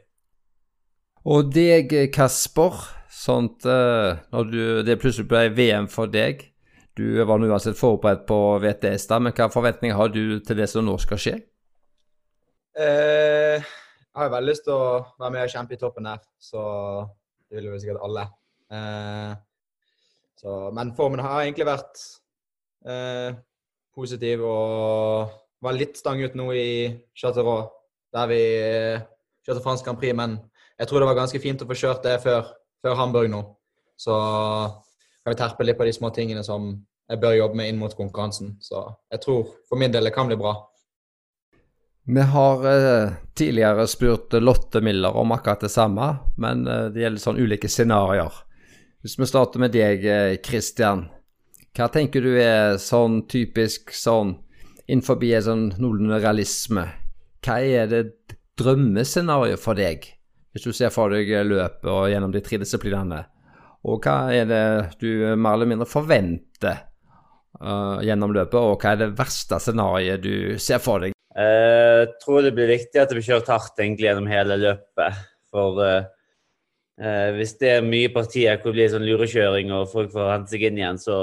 [1.27, 2.77] Og deg, Kasper,
[3.11, 6.45] sånt, eh, når du, det plutselig ble VM for deg
[6.97, 10.69] Du var nå uansett forberedt på VTS, da, men hvilke forventninger har du til det
[10.71, 11.35] som nå skal skje?
[12.77, 16.63] Eh, jeg har veldig lyst til å være med og kjempe i toppen her, så
[17.49, 18.25] det vil jo sikkert alle.
[18.73, 19.35] Eh,
[20.37, 22.03] så, men formen har egentlig vært
[22.89, 23.37] eh,
[23.97, 25.33] positiv og
[25.65, 26.69] var litt stang ut nå i
[27.17, 27.65] Chateau
[28.17, 29.07] der vi eh,
[29.47, 30.17] kjørte fransk Grand Prix.
[30.17, 30.39] Men
[30.79, 32.53] jeg tror det var ganske fint å få kjørt det før,
[32.85, 33.43] før Hamburg nå.
[33.97, 36.75] Så kan vi terpe litt på de små tingene som
[37.07, 38.57] jeg bør jobbe med inn mot konkurransen.
[38.61, 38.83] Så
[39.13, 40.57] jeg tror for min del det kan bli bra.
[42.07, 47.23] Vi har eh, tidligere spurt Lotte Miller om akkurat det samme, men eh, det gjelder
[47.25, 48.45] sånn ulike scenarioer.
[49.07, 50.43] Hvis vi starter med deg, Kristian.
[50.43, 51.05] Christian.
[51.79, 54.33] Hva tenker du er sånn typisk sånn
[54.91, 56.89] innenfor en sånn noenlunde realisme?
[57.47, 58.01] Hva er det
[58.59, 60.09] drømmescenarioet for deg,
[60.51, 63.21] hvis du ser for deg løpet og gjennom de tre disiplinene?
[63.87, 64.65] Og hva er det
[64.99, 66.83] du mer eller mindre forventer
[67.63, 71.15] uh, gjennom løpet, og hva er det verste scenarioet du ser for deg?
[71.37, 75.25] Jeg tror det blir viktig at det blir kjørt hardt egentlig gjennom hele løpet.
[75.55, 76.11] For uh,
[77.03, 80.55] uh, hvis det er mye partier hvor det blir sånn lurekjøring og folk får hente
[80.55, 81.19] seg inn igjen, så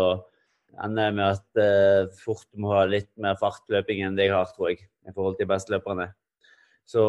[0.84, 4.48] ender jeg med at eh, fort må ha litt mer fartløping enn det jeg har,
[4.56, 6.08] tror jeg, i forhold til bestløperne.
[6.90, 7.04] Så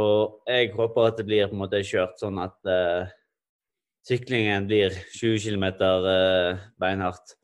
[0.45, 2.59] jeg håper at det blir på en måte kjørt sånn at
[4.05, 7.37] syklingen blir 20 km eh, beinhardt.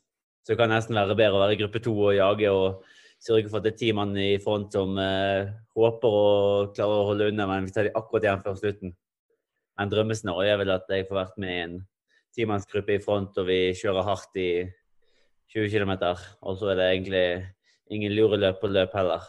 [0.44, 2.84] Så det kan nesten være bedre å være i gruppe to og jage og
[3.20, 6.22] sørge for at det er ti mann i front som uh, håper å
[6.72, 8.94] klare å holde unna, men vi tar de akkurat igjen før slutten.
[9.80, 11.76] Men drømmescenario er vel at jeg får vært med i en
[12.36, 14.50] timannsgruppe i front, og vi kjører hardt i
[15.54, 15.94] 20 km.
[16.44, 17.24] Og så er det egentlig
[17.88, 19.24] ingen lure løp på løp heller.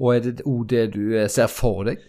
[0.00, 2.00] Og er det òg det du eh, ser for deg?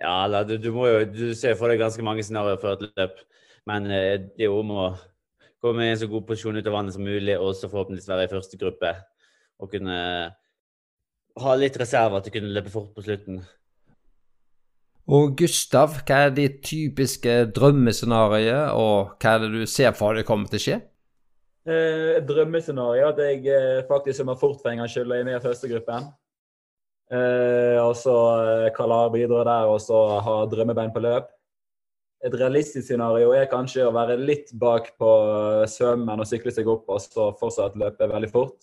[0.00, 3.20] Ja, du, du, må jo du ser for deg ganske mange scenarioer før et løp.
[3.68, 4.88] Men eh, det er jo om å
[5.60, 8.24] komme i en så god posisjon ut av vannet som mulig, og så forhåpentligvis være
[8.24, 8.94] i første gruppe.
[9.60, 10.00] Og kunne
[11.44, 13.42] ha litt reserver til å kunne løpe fort på slutten.
[15.10, 20.28] Og Gustav, hva er ditt typiske drømmescenario, og hva er det du ser for deg
[20.28, 20.78] kommer til å skje?
[21.66, 25.26] Eh, et drømmescenario at jeg eh, faktisk som har fort for en gangs skyld er
[25.26, 26.08] med i førstegruppen.
[27.10, 28.14] Eh, og så
[28.76, 31.28] Kalar bidrar bidra der og så ha drømmebein på løp
[32.20, 35.10] et realistisk scenario er kanskje å være litt bak på
[35.72, 38.58] svømmen og sykle seg opp og så fortsatt løpe veldig fort.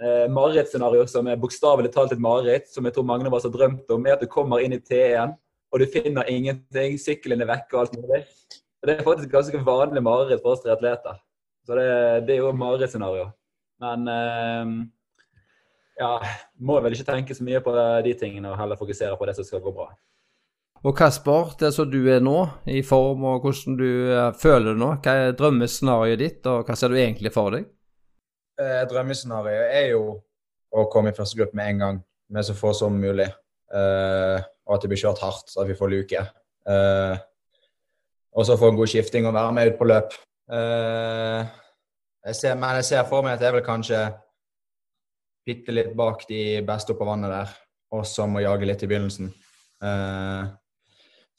[0.00, 3.52] Eh, Marerittscenario som er bokstavelig talt et mareritt, som jeg tror mange av oss har
[3.52, 5.34] drømt om, er at du kommer inn i T1
[5.70, 8.22] og du finner ingenting, sykkelen er vekke og alt mulig.
[8.80, 11.20] Det er faktisk et ganske vanlig mareritt for oss triatleter.
[11.68, 11.90] Så det,
[12.26, 13.28] det, er jo marerittscenario.
[13.84, 14.72] Men eh,
[16.00, 16.14] ja,
[16.64, 17.74] må vel ikke tenke så mye på
[18.06, 19.90] de tingene og heller fokusere på det som skal gå bra.
[20.80, 22.38] Og Kasper, det som du er nå,
[22.72, 26.76] i form og hvordan du uh, føler det nå, hva er drømmescenarioet ditt, og hva
[26.78, 27.66] ser du egentlig for deg?
[28.60, 30.04] Eh, drømmescenarioet er jo
[30.70, 32.00] å komme i første gruppe med en gang,
[32.30, 33.28] med så få som mulig.
[33.72, 36.24] Eh, og at det blir kjørt hardt, så at vi får luke.
[36.68, 37.22] Eh,
[38.36, 40.14] og så få en god skifting og være med ut på løp.
[40.52, 41.56] Eh,
[42.26, 44.04] jeg ser, men jeg ser for meg at jeg vil kanskje
[45.46, 47.54] bitte litt bak de beste oppå vannet der,
[47.96, 49.32] og så må jage litt i begynnelsen.
[49.80, 50.44] Uh,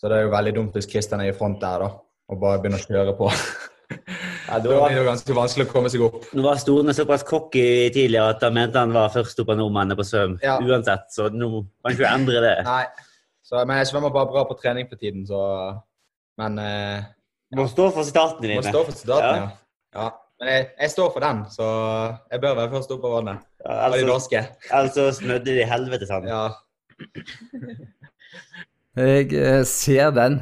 [0.01, 1.91] så det er jo veldig dumt hvis Kristian er i front der, da,
[2.33, 3.29] og bare begynner å kjøre på.
[4.51, 6.25] Ja, da var, det jo ganske vanskelig å komme seg opp.
[6.35, 7.63] Nå var Storene såpass cocky
[7.95, 10.33] tidligere at han mente han var først opp av nordmennene på svøm.
[10.43, 10.57] Ja.
[10.59, 12.57] Uansett, så nå kan ikke endre det.
[12.67, 12.83] Nei,
[13.47, 15.39] så, men jeg svømmer bare bra på trening for tiden, så
[16.39, 17.07] Men eh,
[17.55, 18.59] Må stå for sitatene dine.
[18.59, 19.95] Må stå for sitatene, ja.
[19.95, 20.09] ja.
[20.41, 21.65] Men jeg, jeg, står for den, så
[22.33, 23.49] jeg bør være først opp av vannet.
[23.61, 24.39] Ja, altså,
[24.73, 26.27] Ellers snødde det i helvete sånn.
[26.27, 26.47] Ja.
[28.99, 30.41] Jeg eh, ser den.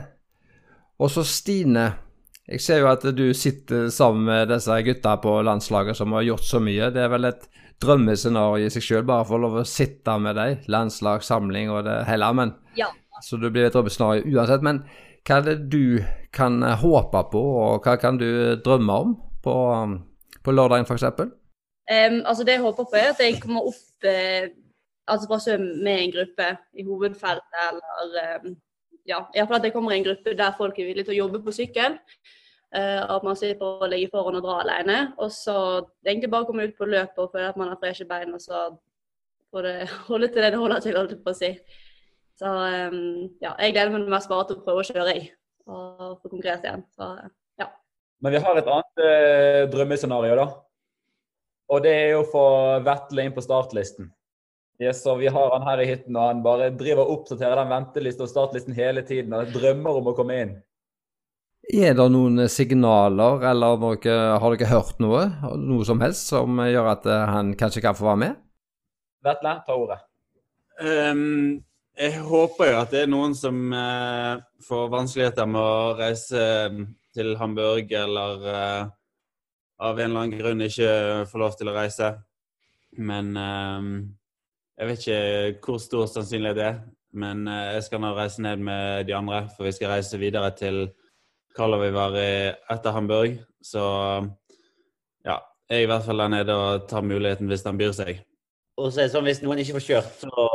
[0.98, 1.92] Og så Stine.
[2.50, 6.48] Jeg ser jo at du sitter sammen med disse gutta på landslaget som har gjort
[6.48, 6.88] så mye.
[6.96, 7.44] Det er vel et
[7.84, 10.64] drømmescenario i seg sjøl, bare å få lov å sitte med deg.
[10.72, 12.32] Landslag, samling og det hele.
[12.36, 12.90] Men, ja.
[13.22, 14.66] Så det blir et drømmescenario uansett.
[14.66, 14.82] Men
[15.28, 16.00] hva er det du
[16.34, 18.30] kan eh, håpe på, og hva kan du
[18.66, 19.14] drømme om
[19.46, 19.56] på,
[20.42, 21.06] på lørdagen f.eks.?
[21.90, 24.50] Um, altså det jeg håper på, er at jeg kommer opp eh,
[25.10, 28.58] altså svøm med en gruppe i hovedfeltet, eller um,
[29.10, 31.56] ja, iallfall at jeg kommer en gruppe der folk er villige til å jobbe på
[31.56, 31.98] sykkel.
[32.70, 35.00] Uh, at man slipper å ligge foran og dra alene.
[35.18, 35.56] Og så
[36.06, 38.68] egentlig bare komme ut på løpet og føle at man har freshe bein, og så
[39.50, 39.76] får det
[40.10, 41.52] holde til det det holder til, holdt jeg på å si.
[42.40, 43.02] Så um,
[43.42, 45.26] ja, jeg gleder meg mest bare til å prøve å kjøre i,
[45.68, 46.86] og få konkurrert igjen.
[46.96, 47.10] Så
[47.60, 47.68] ja.
[48.24, 50.48] Men vi har et annet eh, drømmescenario, da.
[51.70, 52.46] Og det er jo å få
[52.86, 54.08] Vetle inn på startlisten.
[54.80, 57.74] Yes, og Vi har han her i hytten, og han bare driver og oppdaterer den
[57.74, 59.36] ventelisten og startlisten hele tiden.
[59.36, 60.54] og Drømmer om å komme inn.
[61.70, 65.28] Er det noen signaler, eller noe, har dere hørt noe?
[65.62, 68.38] Noe som helst som gjør at eh, han kanskje kan få være med?
[69.22, 70.00] Vetle, ta ordet.
[70.82, 71.60] Um,
[72.00, 76.80] jeg håper jo at det er noen som uh, får vanskeligheter med å reise eh,
[77.14, 78.90] til Hamburg, eller uh,
[79.86, 80.94] av en eller annen grunn ikke
[81.30, 82.10] får lov til å reise.
[82.98, 83.92] Men um,
[84.74, 86.82] jeg vet ikke hvor stor sannsynlighet det er.
[87.14, 90.50] Men uh, jeg skal nå reise ned med de andre, for vi skal reise videre
[90.58, 90.88] til
[91.58, 93.38] Karlovy var etter Hamburg.
[93.66, 93.84] Så
[95.26, 95.38] ja,
[95.70, 98.24] jeg er i hvert fall der nede og tar muligheten hvis den byr seg.
[98.80, 100.48] Og så er det sånn hvis noen ikke får kjørt, så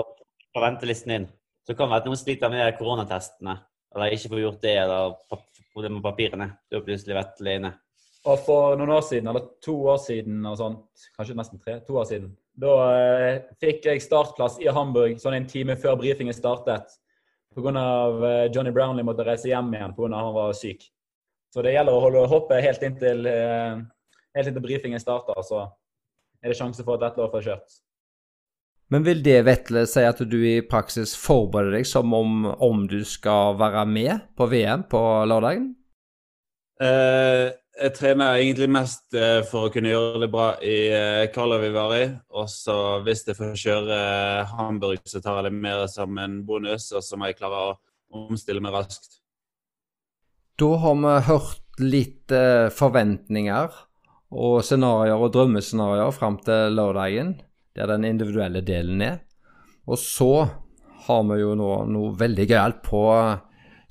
[0.55, 1.27] på ventelisten inn.
[1.65, 3.57] Så kan det være at noen sliter med koronatestene,
[3.95, 5.17] eller ikke får gjort det, eller
[5.75, 6.49] problemer med papirene.
[6.69, 7.73] Da er plutselig vettelig inne.
[8.25, 11.99] Og for noen år siden, eller to år siden, og sånt, kanskje nesten tre, to
[12.01, 16.95] år siden, da eh, fikk jeg startplass i Hamburg sånn en time før brifingen startet.
[17.55, 17.85] Pga.
[18.29, 20.11] Eh, Johnny Brownlee måtte reise hjem igjen pga.
[20.17, 20.85] han var syk.
[21.55, 23.81] Så det gjelder å holde hoppet helt inntil, eh,
[24.35, 25.69] helt inntil brifingen starter, så
[26.43, 27.77] er det sjanse for at Vetle får kjørt.
[28.91, 33.01] Men vil det, Vetle, si at du i praksis forbereder deg som om, om du
[33.09, 35.01] skal være med på VM på
[35.31, 35.71] lørdagen?
[36.83, 41.73] Uh, jeg trener egentlig mest uh, for å kunne gjøre det bra i uh, Karlovy
[41.75, 42.05] Vari.
[42.35, 43.99] Og så hvis jeg får kjøre
[44.55, 46.91] Hamburg, så tar jeg det mer som en bonus.
[46.95, 47.75] Og så må jeg klare å
[48.25, 49.19] omstille meg raskt.
[50.61, 52.31] Da har vi hørt litt
[52.71, 53.73] forventninger
[54.35, 57.33] og scenarioer og drømmescenarioer fram til lørdagen,
[57.75, 59.17] der den individuelle delen er.
[59.91, 60.47] Og så
[61.09, 63.03] har vi jo nå noe veldig gøyalt på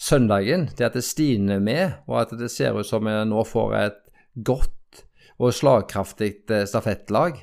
[0.04, 3.76] søndagen, det at Stine er med, og at det ser ut som vi nå får
[3.80, 4.02] et
[4.36, 5.04] godt
[5.40, 7.40] og slagkraftig eh, stafettlag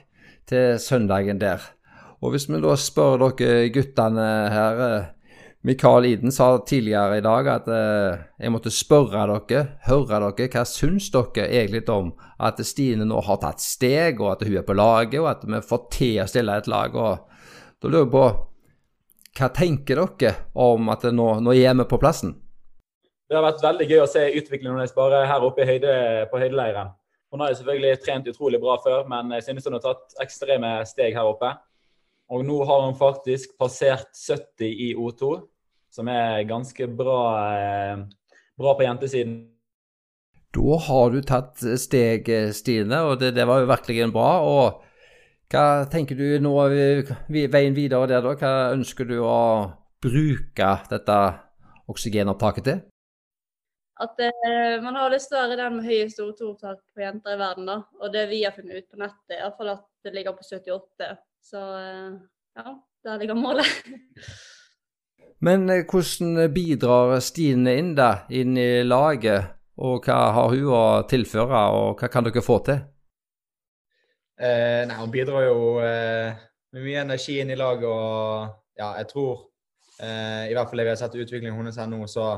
[0.48, 1.62] til søndagen der.
[2.20, 5.08] Og hvis vi da spør dere guttene her eh,
[5.66, 10.66] Mikael Iden sa tidligere i dag at eh, jeg måtte spørre dere, høre dere, hva
[10.68, 14.76] syns dere egentlig om at Stine nå har tatt steg, og at hun er på
[14.76, 16.94] laget, og at vi får til å stille et lag.
[16.96, 17.26] og
[17.80, 18.28] Da lurer jeg på
[19.40, 22.34] hva tenker dere om at nå, nå er vi på plassen?
[23.30, 25.92] Det har vært veldig gøy å se utviklingen hennes bare her oppe høyde,
[26.32, 26.88] på høydeleiren.
[27.30, 31.14] Hun har selvfølgelig trent utrolig bra før, men jeg synes hun har tatt ekstreme steg
[31.14, 31.52] her oppe.
[32.34, 35.30] Og nå har hun faktisk passert 70 i O2,
[35.94, 37.20] som er ganske bra,
[37.54, 38.02] eh,
[38.58, 39.38] bra på jentesiden.
[40.50, 44.30] Da har du tatt steg, Stine, og det, det var jo virkelig bra.
[44.42, 44.82] og
[45.50, 46.56] hva tenker du nå
[47.30, 48.34] veien videre der, da?
[48.34, 49.70] Hva ønsker du å
[50.02, 51.24] bruke dette
[51.90, 52.89] oksygenopptaket til?
[54.00, 57.40] At eh, man har lyst til å være den med høyest O2-opptak på jenter i
[57.40, 57.80] verden, da.
[58.00, 61.10] Og det vi har funnet ut på nettet, er iallfall at det ligger på 78.
[61.50, 62.14] Så eh,
[62.56, 62.72] ja,
[63.04, 63.68] der ligger målet.
[65.46, 69.56] Men eh, hvordan bidrar Stine inn da, inn i laget?
[69.80, 72.80] Og hva har hun å tilføre, og hva kan dere få til?
[74.40, 76.32] Eh, nei, Hun bidrar jo eh,
[76.72, 77.88] med mye energi inn i laget.
[77.88, 79.50] og ja, jeg tror
[80.00, 82.30] eh, I hvert fall det vi har sett utviklingen hennes her nå, så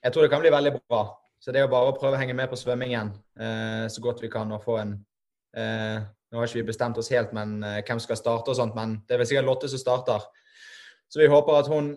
[0.00, 1.02] jeg tror det kan bli veldig bra.
[1.40, 4.20] Så det er jo bare å prøve å henge med på svømmingen eh, så godt
[4.20, 4.98] vi kan og få en
[5.56, 8.76] eh, Nå har ikke vi bestemt oss helt men eh, hvem skal starte og sånt,
[8.76, 10.28] men det er vel sikkert Lotte som starter.
[11.10, 11.88] Så vi håper at hun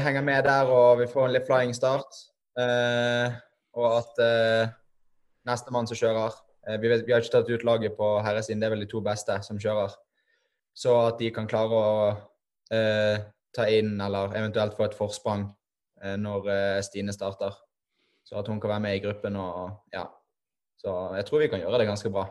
[0.00, 2.08] henger med der og vi får en litt flying start.
[3.76, 4.20] og at
[5.44, 6.38] nestemann som kjører
[6.68, 8.90] Eh, vi, vet, vi, har ikke tatt ut laget på herresiden, det er vel de
[8.90, 9.94] to beste som kjører.
[10.76, 12.08] Så at de kan klare å
[12.74, 13.22] eh,
[13.56, 15.54] ta inn, eller eventuelt få et forsprang eh,
[16.20, 17.54] når eh, Stine starter.
[18.26, 20.06] Så at hun kan være med i gruppen og ja.
[20.82, 22.26] Så jeg tror vi kan gjøre det ganske bra.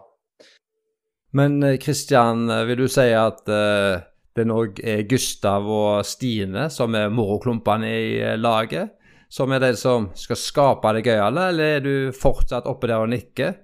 [1.36, 4.04] Men Kristian, eh, vil du si at eh,
[4.36, 8.96] det nå er Gustav og Stine som er moroklumpene i laget?
[9.32, 13.10] Som er de som skal skape det gøyale, eller er du fortsatt oppe der og
[13.12, 13.56] nikker?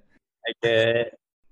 [0.64, 1.12] Jeg,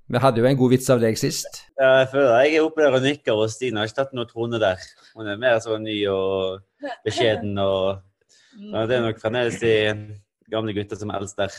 [0.10, 1.60] vi hadde jo en god vits av deg sist.
[1.78, 4.26] Ja, jeg føler jeg er oppe der og nikker, og Stine har ikke tatt noe
[4.26, 4.82] trone der.
[5.14, 6.64] Hun er mer sånn ny og
[7.06, 8.02] beskjeden og
[8.58, 9.74] ja, Det er nok fremdeles de
[10.50, 11.56] gamle gutta som er eldst der.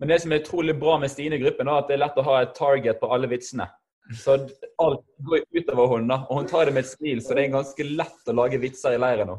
[0.00, 2.18] Men det som er utrolig bra med Stine i gruppen, er at det er lett
[2.20, 3.68] å ha et target på alle vitsene.
[4.16, 4.34] Så
[4.80, 7.86] alt går utover henne, og hun tar det med et smil, så det er ganske
[7.86, 9.36] lett å lage vitser i leiren nå.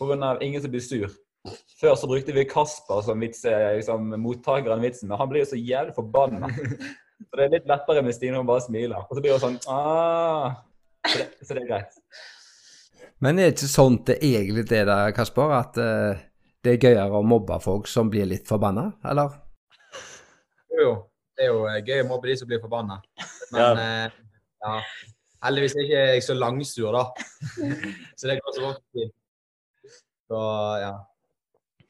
[0.00, 0.38] Pga.
[0.40, 1.12] ingen som blir sur.
[1.80, 5.52] Før så brukte vi Kasper som vitse, liksom, mottaker av vitsen, men han blir jo
[5.52, 6.50] så jævlig forbanna.
[7.20, 9.04] Så det er litt lettere med Stine, hun bare smiler.
[9.04, 10.54] Og så blir hun sånn ah.
[11.04, 11.98] så, det, så det er greit.
[13.20, 16.22] Men er det ikke sånn det egentlig er da, Kasper, at uh,
[16.64, 19.38] det er gøyere å mobbe folk som blir litt forbanna, eller?
[20.70, 20.90] Jo, jo.
[21.36, 22.98] Det er jo eh, gøy å mobbe de som blir forbanna.
[23.54, 23.70] Men ja.
[23.84, 24.18] Eh,
[24.60, 24.80] ja.
[25.40, 27.06] Heldigvis er ikke jeg så langsur, da.
[28.18, 29.06] Så det går så godt.
[30.28, 30.40] Så
[30.82, 30.90] ja.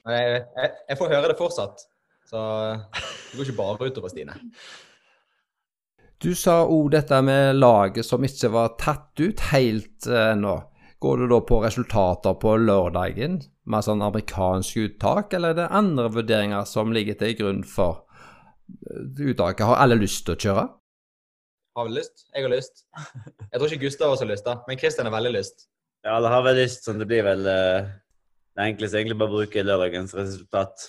[0.06, 1.82] Men jeg, jeg, jeg får høre det fortsatt.
[2.30, 2.44] Så
[2.94, 4.38] det går ikke bare utover Stine.
[6.20, 10.54] Du sa òg dette med laget som ikke var tatt ut helt eh, ennå.
[11.00, 13.38] Går du da på resultater på lørdagen
[13.72, 18.02] med sånn amerikansk uttak, eller er det andre vurderinger som ligger til grunn for
[18.68, 19.64] eh, uttaket?
[19.70, 20.66] Har alle lyst til å kjøre?
[21.78, 22.26] Har vi lyst?
[22.34, 22.84] Jeg har lyst.
[23.46, 24.58] Jeg tror ikke Gustav også har lyst, da.
[24.68, 25.66] Men Kristian har veldig lyst.
[26.04, 27.90] Ja, alle har vel lyst, sånn det blir vel eh,
[28.58, 30.88] det enkleste egentlig bare å bruke lørdagens resultat.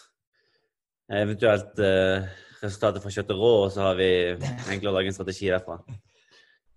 [1.22, 2.28] Eventuelt eh,
[2.60, 5.80] resultatet fra kjøtt og rå, og så har vi egentlig å lage en strategi derfra.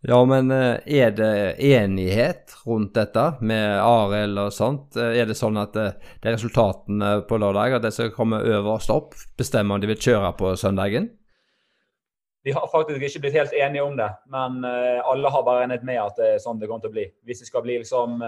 [0.05, 4.99] Ja, men eh, er det enighet rundt dette med Arild og sånt?
[5.01, 8.45] Eh, Er det sånn at eh, det er resultatene på lørdag, at de som kommer
[8.45, 11.09] øverst opp, bestemmer om de vil kjøre på søndagen?
[12.45, 15.97] Vi har faktisk ikke blitt helt enige om det, men alle har bare regnet med
[15.97, 17.07] at det er sånn det kommer til å bli.
[17.25, 18.21] Hvis det skal bli liksom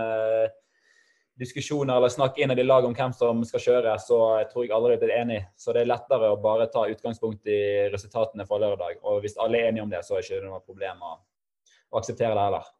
[1.36, 4.94] diskusjoner eller snakk innad i laget om hvem som skal kjøre, så tror jeg aldri
[4.94, 5.44] vi blitt enige.
[5.60, 7.60] Så det er lettere å bare ta utgangspunkt i
[7.92, 9.02] resultatene fra lørdag.
[9.04, 11.04] Og hvis alle er enige om det, så er det ikke noe problem
[11.96, 12.72] å akseptere det heller.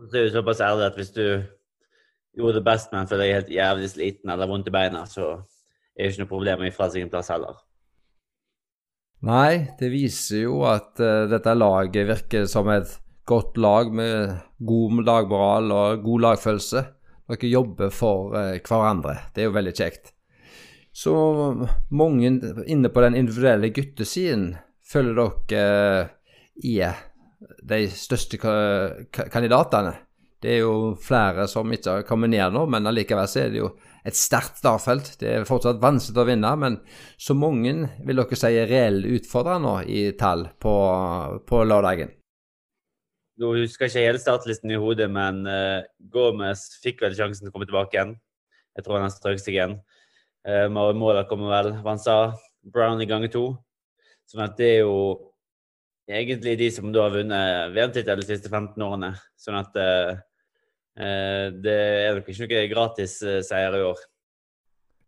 [0.00, 1.24] Så er jo såpass ærlig at hvis du
[2.36, 5.32] gjorde det best, men føler deg helt jævlig sliten eller vondt i beina, så
[5.94, 7.58] er det ikke noe problem å gi fra seg en plass heller.
[9.28, 12.94] Nei, det viser jo at uh, dette laget virker som et
[13.28, 14.32] godt lag med
[14.64, 16.84] god lagmoral og god lagfølelse.
[17.30, 19.18] Dere jobber for uh, hverandre.
[19.34, 20.14] Det er jo veldig kjekt.
[20.96, 21.12] Så
[21.94, 22.32] mange
[22.66, 24.54] inne på den individuelle guttesiden
[24.90, 26.16] føler dere uh,
[26.64, 27.04] er
[27.40, 28.54] de største ka
[29.12, 29.94] ka kandidatene.
[30.40, 33.60] Det er jo flere som ikke har kommet ned nå, men allikevel så er det
[33.60, 33.74] jo
[34.08, 35.10] et sterkt startfelt.
[35.20, 36.78] Det er fortsatt vanskelig å vinne, men
[37.20, 37.74] så mange
[38.06, 40.72] vil dere si er reelle utfordrere nå i tall på,
[41.44, 42.14] på lørdagen.
[43.40, 47.52] Nå husker jeg ikke hele startlisten i hodet, men uh, Gomez fikk vel sjansen til
[47.52, 48.16] å komme tilbake igjen.
[48.76, 49.78] Jeg tror han strøk seg igjen.
[50.44, 52.34] Uh, Målet kommer vel, Vansa.
[52.64, 53.46] Brown i gange to.
[54.28, 55.29] Sånn at det er jo
[56.10, 59.12] egentlig de som da har vunnet VM-tittel de siste 15 årene.
[59.38, 60.14] Sånn at uh,
[60.98, 64.02] uh, det er nok ikke noe gratisseier i år.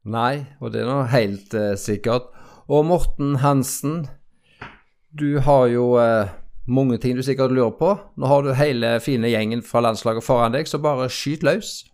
[0.03, 2.33] Nei, og det er nå helt eh, sikkert.
[2.67, 4.09] Og Morten Hansen,
[5.15, 6.33] du har jo eh,
[6.67, 7.93] mange ting du sikkert lurer på.
[8.19, 11.85] Nå har du hele fine gjengen fra landslaget foran deg, så bare skyt løs.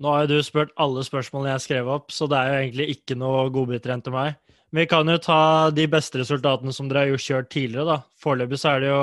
[0.00, 2.88] Nå har jo du spurt alle spørsmålene jeg skrev opp, så det er jo egentlig
[2.96, 4.36] ikke noe godbiter igjen til meg.
[4.70, 7.96] Vi kan jo ta de beste resultatene som dere har jo kjørt tidligere, da.
[8.22, 9.00] Foreløpig så er det jo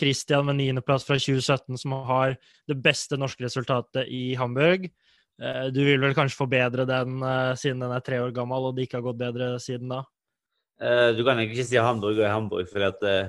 [0.00, 2.38] Christian med niendeplass fra 2017 som har
[2.70, 4.86] det beste norske resultatet i Hamburg.
[5.42, 8.76] Eh, Du vil vel kanskje forbedre den eh, siden den er tre år gammel og
[8.76, 10.00] det ikke har gått bedre siden da?
[10.80, 13.28] Eh, du kan egentlig ikke si Hamburg og Hamburg, for eh,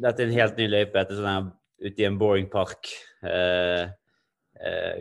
[0.00, 1.52] dette er en helt ny løype etter sånn
[1.84, 2.88] ute i en boring park.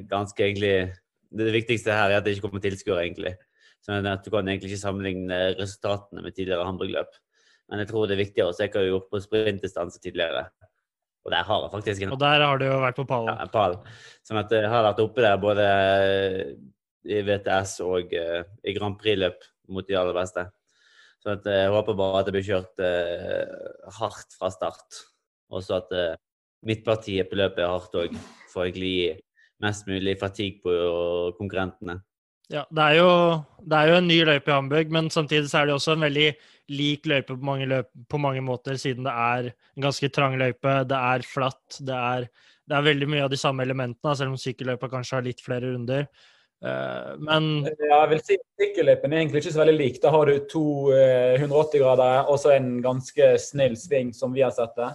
[0.10, 0.92] Ganske egentlig
[1.32, 3.38] Det viktigste her er at det ikke kommer tilskuere, egentlig.
[3.84, 7.18] Sånn at du kan egentlig ikke sammenligne resultatene med tidligere Hamburg-løp.
[7.72, 10.46] Men jeg tror det er viktigere å se hva du har gjort på sprintdistanse tidligere.
[11.24, 13.32] Og der har jeg faktisk en Og der har du jo vært på pallen.
[13.40, 13.78] Ja, pall.
[14.28, 15.68] Sånn at jeg har vært oppe der både
[17.04, 20.46] i VTS og eh, i Grand Prix-løp mot de aller beste.
[21.24, 25.04] Så at, eh, jeg håper bare at det blir kjørt eh, hardt fra start.
[25.52, 26.18] Og så at eh,
[26.68, 28.18] midtpartiet på løpet er hardt òg,
[28.52, 29.14] for å egentlig gi
[29.64, 30.74] mest mulig fatigue på
[31.38, 32.02] konkurrentene.
[32.52, 33.12] Ja, det er, jo,
[33.64, 36.04] det er jo en ny løype i Hamburg, men samtidig så er det også en
[36.04, 36.28] veldig
[36.74, 40.76] lik løype på mange, løp, på mange måter, siden det er en ganske trang løype,
[40.90, 42.28] det er flatt, det er,
[42.68, 45.72] det er veldig mye av de samme elementene, selv om sykkelløypa kanskje har litt flere
[45.72, 46.08] runder.
[46.64, 49.98] Eh, men Ja, jeg vil si Sykkelløypen er egentlig ikke så veldig lik.
[50.04, 54.54] Da har du to eh, 180-gradere og så en ganske snill sving, som vi har
[54.56, 54.94] sett det.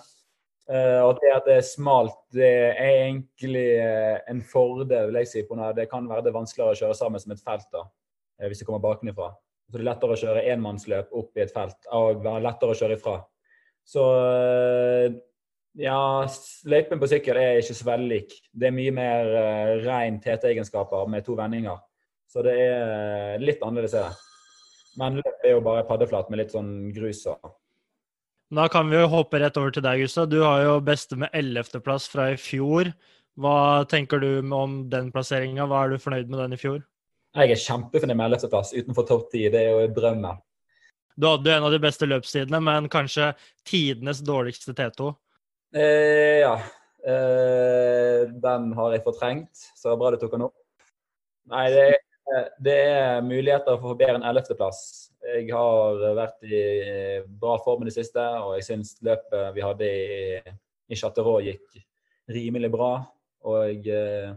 [0.68, 5.30] Eh, og det at det er smalt, det er egentlig eh, en fordel, vil jeg
[5.30, 5.44] si.
[5.48, 7.86] på når Det kan være det vanskeligere å kjøre sammen som et felt, da,
[8.38, 9.30] eh, hvis det kommer bakenfra.
[9.68, 12.78] Så det er lettere å kjøre enmannsløp opp i et felt og være lettere å
[12.78, 13.16] kjøre ifra.
[13.88, 14.04] Så
[15.78, 15.98] ja,
[16.68, 18.32] løypen på sykkel er ikke så veldig lik.
[18.52, 21.78] Det er mye mer uh, rein TT-egenskaper med to vendinger.
[22.28, 23.94] Så det er litt annerledes.
[23.96, 24.96] er det.
[25.00, 27.52] Men løp er jo bare paddeflat med litt sånn grus og
[28.54, 30.28] da kan vi jo hoppe rett over til deg, Gustav.
[30.32, 32.90] Du har jo beste med 11.-plass fra i fjor.
[33.38, 35.66] Hva tenker du om den plasseringa?
[35.68, 36.80] Hva er du fornøyd med den i fjor?
[37.36, 39.44] Jeg er kjempefornøyd med 11.-plass utenfor topp ti.
[39.52, 40.40] Det er jo drømmen.
[41.18, 43.32] Du hadde jo en av de beste løpstidene, men kanskje
[43.66, 45.12] tidenes dårligste T2.
[45.76, 46.54] Eh, ja.
[47.04, 50.56] Eh, den har jeg fortrengt, så bra du tok den opp.
[51.52, 51.98] Nei, det er,
[52.62, 54.80] det er muligheter for å få bedre enn 11.-plass.
[55.28, 56.62] Jeg har vært i
[57.40, 60.54] bra form i det siste, og jeg syns løpet vi hadde i,
[60.88, 61.80] i Chateau gikk,
[62.32, 62.92] rimelig bra.
[63.48, 64.36] Og jeg,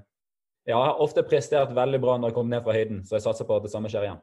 [0.67, 3.49] jeg har ofte prestert veldig bra når jeg kom ned fra høyden, så jeg satser
[3.49, 4.21] på at det samme skjer igjen.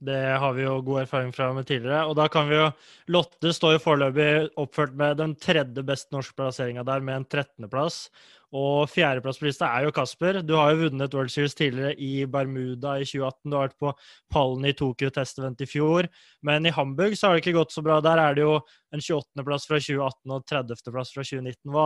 [0.00, 2.06] Det har vi jo god erfaring fra med tidligere.
[2.08, 2.70] Og da kan vi jo
[3.12, 4.28] Lotte står jo foreløpig
[4.60, 8.06] oppført med den tredje beste norske plasseringa der, med en 13.-plass.
[8.50, 10.40] Og fjerdeplass på lista er jo Kasper.
[10.42, 13.44] Du har jo vunnet World Series tidligere i Bermuda i 2018.
[13.44, 13.92] Du har vært på
[14.34, 16.08] pallen i Tokyo Test Event i fjor.
[16.46, 18.00] Men i Hamburg så har det ikke gått så bra.
[18.02, 18.56] Der er det jo
[18.90, 21.60] en 28.-plass fra 2018 og 30.-plass fra 2019.
[21.76, 21.84] Hva,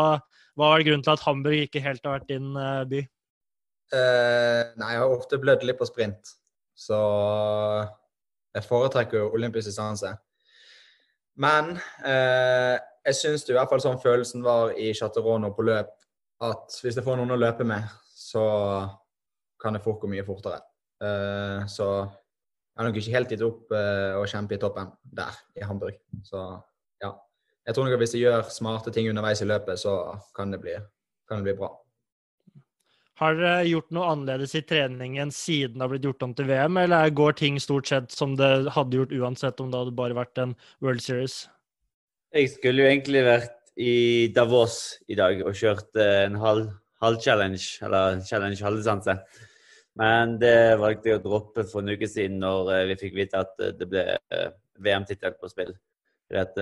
[0.56, 3.02] hva er grunnen til at Hamburg ikke helt har vært din uh, by?
[3.92, 6.32] Uh, nei, jeg har ofte blødd litt på sprint.
[6.72, 6.96] Så
[8.56, 10.14] jeg foretrekker jo olympisk distanse.
[11.36, 11.74] Men
[12.06, 15.92] uh, jeg syns i hvert fall sånn følelsen var i Chaterono på løp
[16.42, 18.44] at hvis jeg får noen å løpe med, så
[19.60, 20.60] kan det fort gå mye fortere.
[21.02, 21.86] Uh, så
[22.74, 26.00] jeg har nok ikke helt gitt opp uh, å kjempe i toppen der, i Hamburg.
[26.26, 26.40] Så
[27.02, 27.12] ja.
[27.64, 30.60] Jeg tror nok at hvis jeg gjør smarte ting underveis i løpet, så kan det
[30.64, 30.74] bli,
[31.30, 31.70] kan det bli bra.
[33.22, 36.80] Har dere gjort noe annerledes i treningen siden det har blitt gjort om til VM,
[36.82, 40.40] eller går ting stort sett som det hadde gjort uansett om det hadde bare vært
[40.42, 41.44] en World Series?
[42.34, 46.68] Jeg skulle jo egentlig vært i Davos i dag og kjørte en halv,
[47.02, 49.16] halv challenge, eller challenge halvdistanse.
[49.98, 53.42] Men det valgte jeg å droppe for en uke siden når eh, vi fikk vite
[53.44, 54.48] at eh, det ble eh,
[54.82, 55.74] VM-tittel på spill.
[56.26, 56.56] Fordi at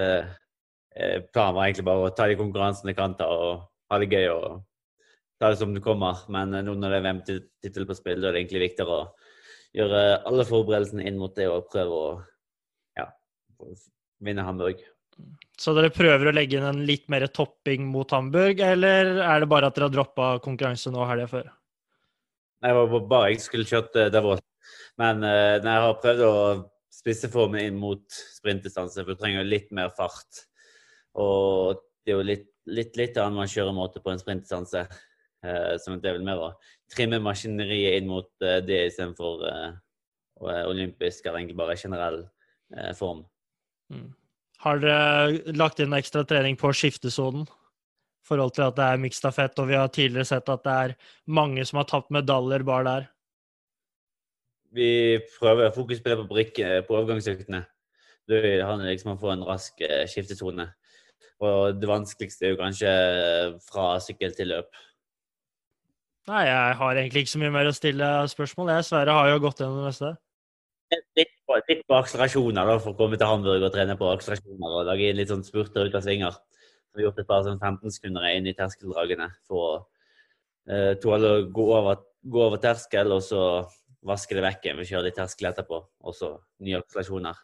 [1.33, 4.27] Planen var egentlig bare å ta de konkurransene jeg kan ta og ha det gøy
[4.35, 4.59] og
[5.41, 6.21] ta det som det kommer.
[6.29, 9.07] Men nå når det er VM-tittel på spill, da er det egentlig viktigere å
[9.79, 12.11] gjøre alle forberedelsene inn mot det og prøve å
[13.01, 13.07] ja,
[14.21, 14.85] vinne Hamburg.
[15.63, 19.49] Så dere prøver å legge inn en litt mer topping mot Hamburg, eller er det
[19.51, 21.51] bare at dere har droppa konkurranse nå helga før?
[22.63, 24.43] Nei, det var bare jeg skulle kjørt uh, Davos.
[25.01, 26.35] Men uh, jeg har prøvd å
[26.93, 28.03] spisse formen inn mot
[28.37, 30.45] sprintdistanse, for du trenger litt mer fart.
[31.19, 34.87] Og det er jo litt, litt, litt annen kjøremåte på en sprintdistanse.
[35.43, 36.53] Uh, så det er vel mer å
[36.93, 39.47] trimme maskineriet inn mot det istedenfor
[40.43, 42.19] olympisk eller egentlig bare generell
[42.99, 43.23] form.
[43.95, 44.11] Mm.
[44.63, 47.49] Har dere lagt inn ekstra trening på skiftesonen?
[48.23, 50.93] I forhold til at det er miksstafett, og vi har tidligere sett at det er
[51.27, 53.09] mange som har tapt medaljer bare der.
[54.73, 57.65] Vi prøver fokus på det på brikke på overgangsøktene.
[58.31, 60.69] Det handler liksom om å få en rask eh, skiftesone.
[61.43, 62.95] Og det vanskeligste er jo kanskje
[63.67, 64.71] fra sykkel til løp.
[66.31, 68.77] Nei, jeg har egentlig ikke så mye mer å stille spørsmål.
[68.77, 70.15] Jeg, Sverre har jo gått gjennom det meste
[71.59, 75.11] litt på, akselerasjoner da, for å komme til Hamburg og trene på akselerasjoner og lage
[75.11, 76.39] inn litt sånn spurter ut av svinger.
[76.93, 79.71] Vi har gjort et par sånn 15 sekunder inn i terskeldragene for å
[80.69, 83.43] eh, tåle å gå over, gå over, terskel og så
[84.07, 85.81] vaske det vekk igjen Vi kjører litt terskel etterpå.
[86.05, 86.35] Og så
[86.65, 87.41] nye akselerasjoner.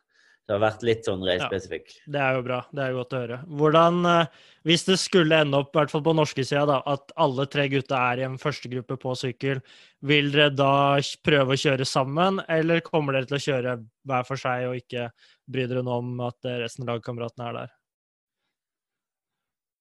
[0.48, 1.90] Det har vært litt sånn race-spesifikk.
[1.92, 2.58] Ja, det er jo bra.
[2.72, 3.36] Det er jo godt å høre.
[3.60, 7.12] Hvordan, eh, Hvis det skulle ende opp, i hvert fall på norske sida, da, at
[7.16, 9.60] alle tre gutta er i en førstegruppe på sykkel,
[10.02, 14.36] vil dere da prøve å kjøre sammen, eller kommer dere til å kjøre hver for
[14.36, 15.10] seg og ikke
[15.48, 17.70] bry dere noe om at resten av lagkameratene er der?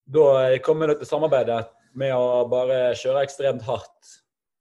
[0.07, 4.13] Da kommer dere til samarbeidet med å bare kjøre ekstremt hardt.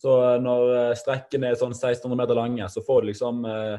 [0.02, 3.78] Så når strekkene er sånn 1600 meter lange, så får du liksom eh,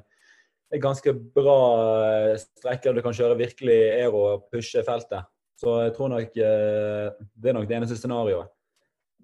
[0.76, 1.58] er ganske bra
[2.04, 5.28] eh, strekker du kan kjøre virkelig aero og pushe feltet.
[5.58, 8.52] Så jeg tror nok eh, det er nok det eneste scenarioet.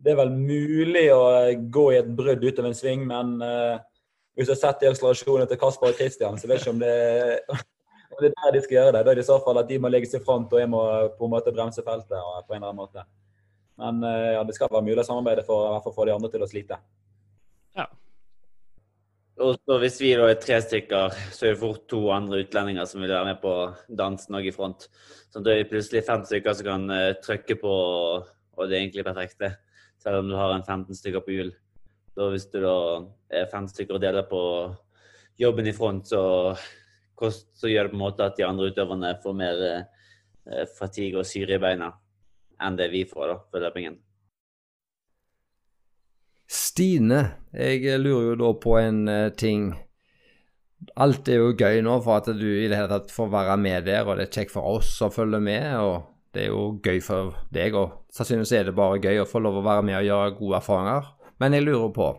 [0.03, 1.21] Det er vel mulig å
[1.71, 3.37] gå i et brudd utover en sving, men
[4.35, 6.81] hvis du har sett de akselerasjonene til Kasper og Christian, så vet jeg ikke om
[6.81, 6.95] det,
[8.11, 9.03] om det er der de skal gjøre det.
[9.05, 10.81] Da er det i så fall at de må legge i front, og jeg må
[11.15, 13.05] på en måte bremse feltet på en eller annen måte.
[13.79, 16.51] Men ja, det skal være mulig å samarbeide for, å få de andre til å
[16.51, 16.81] slite.
[19.43, 22.85] Og så Hvis vi da er tre stykker, så er det fort to andre utlendinger
[22.87, 23.53] som vil være med på
[23.91, 24.85] dansen òg i front.
[25.33, 27.73] Så da er plutselig fem stykker som kan uh, trykke på,
[28.23, 29.51] og det er egentlig perfekt, det.
[29.99, 31.51] Selv om du har en 15 stykker på hjul.
[32.13, 32.77] Så hvis du da
[33.33, 34.41] er fem stykker og deler på
[35.39, 36.55] jobben i front, så,
[37.19, 41.27] så gjør det på en måte at de andre utøverne får mer uh, fatigue og
[41.27, 41.91] syre i beina
[42.63, 43.99] enn det vi får da, for løpingen.
[46.73, 47.19] Stine,
[47.53, 49.67] jeg lurer jo da på en uh, ting.
[50.97, 53.85] Alt er jo gøy nå for at du i det hele tatt får være med
[53.85, 55.67] der, og det er kjekt for oss å følge med.
[55.77, 59.43] og Det er jo gøy for deg, og sannsynligvis er det bare gøy å få
[59.45, 61.13] lov å være med og gjøre gode erfaringer.
[61.43, 62.09] Men jeg lurer på,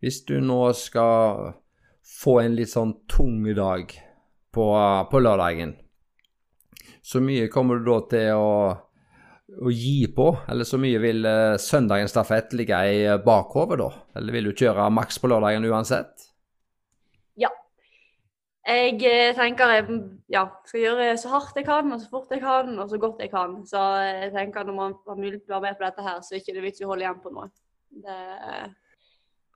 [0.00, 1.52] hvis du nå skal
[2.08, 3.92] få en litt sånn tung dag
[4.56, 4.68] på,
[5.12, 5.76] på lørdagen,
[7.04, 8.52] så mye kommer du da til å
[9.56, 10.28] å gi på?
[10.50, 13.88] Eller så mye vil uh, søndagens stafett ligge i bakhovet, da?
[14.20, 16.28] Eller vil du kjøre maks på lørdagen uansett?
[17.40, 17.50] Ja.
[18.68, 20.00] Jeg eh, tenker jeg
[20.34, 23.22] ja, skal gjøre så hardt jeg kan, og så fort jeg kan, og så godt
[23.24, 23.56] jeg kan.
[23.68, 26.34] Så jeg tenker når man har mulighet til å være med på dette her, så
[26.34, 27.48] er det ikke vits i å holde igjen på noe.
[28.04, 28.18] Det,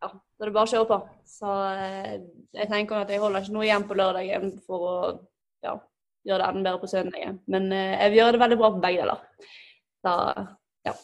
[0.02, 0.98] ja, da er det bare å kjøre på.
[1.28, 2.14] Så eh,
[2.56, 4.94] jeg tenker at jeg holder ikke noe igjen på lørdagen for å
[5.62, 5.76] ja,
[6.26, 7.38] gjøre det enda bedre på søndagen.
[7.52, 9.52] Men eh, jeg vil gjøre det veldig bra på begge deler.
[10.02, 10.14] Så
[10.86, 10.94] ja.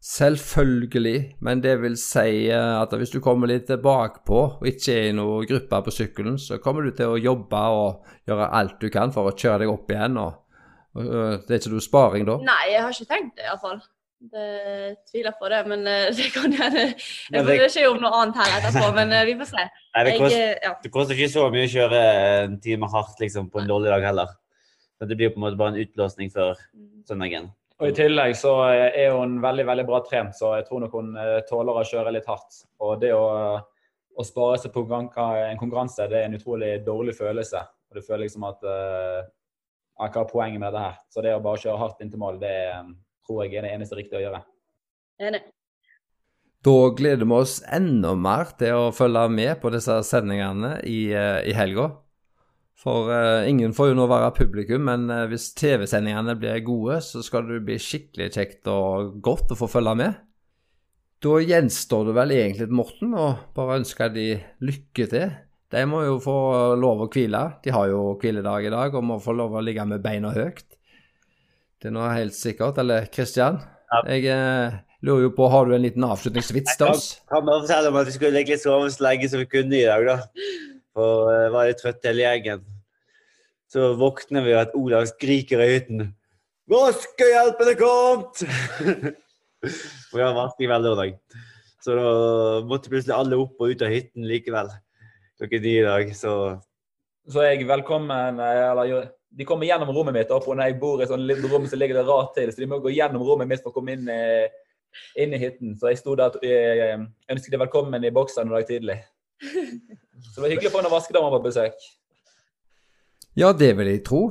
[0.00, 5.08] Selvfølgelig, men det vil si eh, at hvis du kommer litt bakpå og ikke er
[5.10, 8.88] i noen gruppe på sykkelen, så kommer du til å jobbe og gjøre alt du
[8.92, 10.16] kan for å kjøre deg opp igjen.
[10.20, 10.60] og,
[10.96, 12.38] og Det er ikke noe sparing da?
[12.48, 13.80] Nei, jeg har ikke tenkt det iallfall.
[14.20, 18.18] Det tviler på det, men eh, det kan gjerne Jeg bryr meg ikke om noe
[18.18, 19.64] annet her etterpå, men eh, vi får se.
[19.64, 20.72] Nei, det, Jeg, koster, eh, ja.
[20.82, 22.02] det koster ikke så mye å kjøre
[22.42, 24.34] en time hardt liksom, på en dårlig dag heller.
[25.00, 26.60] Så det blir på en måte bare en utblåsning før
[27.08, 27.48] søndagen.
[27.80, 31.14] Og I tillegg så er hun veldig veldig bra trent, så jeg tror nok hun
[31.16, 32.58] eh, tåler å kjøre litt hardt.
[32.84, 33.24] Og det å,
[33.56, 35.08] å spare seg på en
[35.56, 37.62] konkurranse, det er en utrolig dårlig følelse.
[37.88, 39.22] Og du føler liksom at eh,
[39.96, 41.00] ja, Hva er poenget med det her?
[41.08, 42.92] Så det å bare kjøre hardt inn til mål, det eh,
[43.24, 44.44] tror jeg er det eneste riktige å gjøre.
[45.24, 45.42] Enig.
[46.60, 51.40] Da gleder vi oss enda mer til å følge med på disse sendingene i, eh,
[51.48, 51.88] i helga.
[52.80, 57.20] For uh, ingen får jo nå være publikum, men uh, hvis TV-sendingene blir gode, så
[57.24, 60.18] skal det bli skikkelig kjekt og godt å få følge med.
[61.20, 63.26] Da gjenstår det vel egentlig til Morten å
[63.56, 64.26] bare ønske de
[64.64, 65.34] lykke til.
[65.70, 66.36] De må jo få
[66.80, 67.42] lov å hvile.
[67.62, 70.64] De har jo hviledag i dag og må få lov å ligge med beina høyt.
[71.80, 72.80] Det er nå helt sikkert.
[72.80, 73.60] Eller Kristian,
[73.90, 74.00] Ja.
[74.06, 77.06] jeg eh, lurer jo på, har du en liten avslutningsvits til oss?
[77.30, 79.86] Kan bare fortelle om at vi skulle legge sove så lenge som vi kunne i
[79.86, 80.16] dag, da.
[80.96, 82.64] For jeg var litt trøtt hele gjengen.
[83.70, 86.08] Så våkner vi av at Olav skriker i hytten.
[86.70, 88.42] Vaskehjelpen er kommet!
[90.10, 91.14] Og vi har vasking hver lørdag.
[91.80, 92.10] Så da
[92.68, 94.68] måtte plutselig alle opp og ut av hytten likevel.
[95.40, 96.60] Klokken ni i dag, så
[97.28, 101.00] Så er jeg velkommen eh, eller De kommer gjennom rommet mitt, og når jeg bor
[101.00, 102.50] i sånn lite rom, så ligger det rart til.
[102.52, 104.50] Så de må gå gjennom rommet mitt for å komme inn, eh,
[105.16, 105.76] inn i hytten.
[105.78, 106.98] Så jeg sto der og eh,
[107.30, 108.98] ønsket de velkommen i boksen en dag tidlig.
[110.20, 111.90] Så det var hyggelig å få en vaskedame på besøk.
[113.38, 114.24] Ja, det vil jeg tro.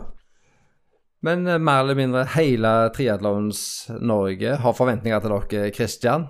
[1.25, 3.61] Men eh, mer eller mindre hele Triatlons
[3.99, 6.27] Norge har forventninger til dere, Kristian.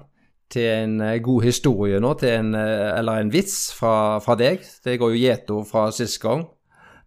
[0.49, 4.63] Til en eh, god historie nå, en, eh, eller en vits fra, fra deg.
[4.85, 6.47] Det går jo gjetord fra sist gang.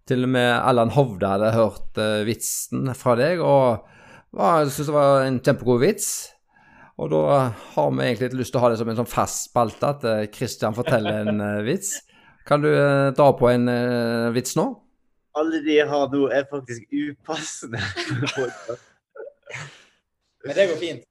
[0.07, 3.85] Til og med Allan Hovde hadde hørt uh, vitsen fra deg, og
[4.35, 6.09] var- syntes det var en kjempegod vits.
[6.99, 7.21] Og da
[7.77, 10.75] har vi egentlig lyst til å ha det som en sånn fast spalte, at Kristian
[10.75, 12.01] forteller en uh, vits.
[12.47, 14.83] Kan du eh, dra på en uh, vits nå?
[15.35, 17.81] alle de jeg har nå, er faktisk upassende.
[20.45, 21.05] Men det går fint.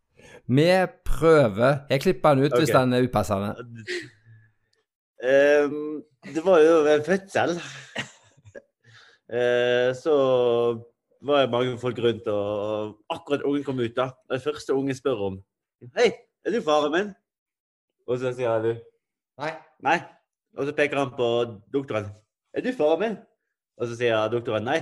[0.52, 0.68] Vi
[1.06, 1.78] prøver.
[1.90, 3.56] Jeg klipper den ut hvis den er upassende.
[5.22, 6.04] Um,
[6.34, 7.56] det var jo en fødsel.
[9.34, 10.16] uh, så
[11.22, 14.10] var det mange folk rundt, og akkurat ungen kom ut, da.
[14.30, 15.42] Den det første ungen spør om
[15.98, 16.12] Hei,
[16.46, 17.14] er du faren min?
[18.08, 18.76] Og så sier du
[19.42, 19.54] Nei.
[19.82, 19.98] nei.
[20.58, 21.28] Og så peker han på
[21.74, 22.10] doktoren.
[22.54, 23.20] Er du faren min?
[23.80, 24.82] Og så sier doktoren nei.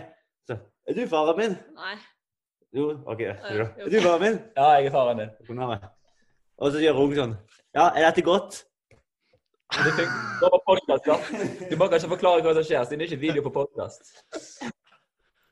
[0.49, 0.57] Så
[0.89, 1.59] er du faren min?
[1.77, 1.97] Nei.
[2.73, 3.21] Jo, OK.
[3.21, 3.67] jo.
[3.77, 4.41] Er du faren min?
[4.57, 5.85] Ja, jeg er faren din.
[6.59, 7.37] Og så gjør ungen sånn.
[7.77, 8.63] Ja, er dette godt?
[9.69, 10.09] Du, fikk,
[10.65, 11.15] podcast, ja.
[11.69, 14.09] Du må kanskje forklare hva som skjer, siden det er ikke video på podkast.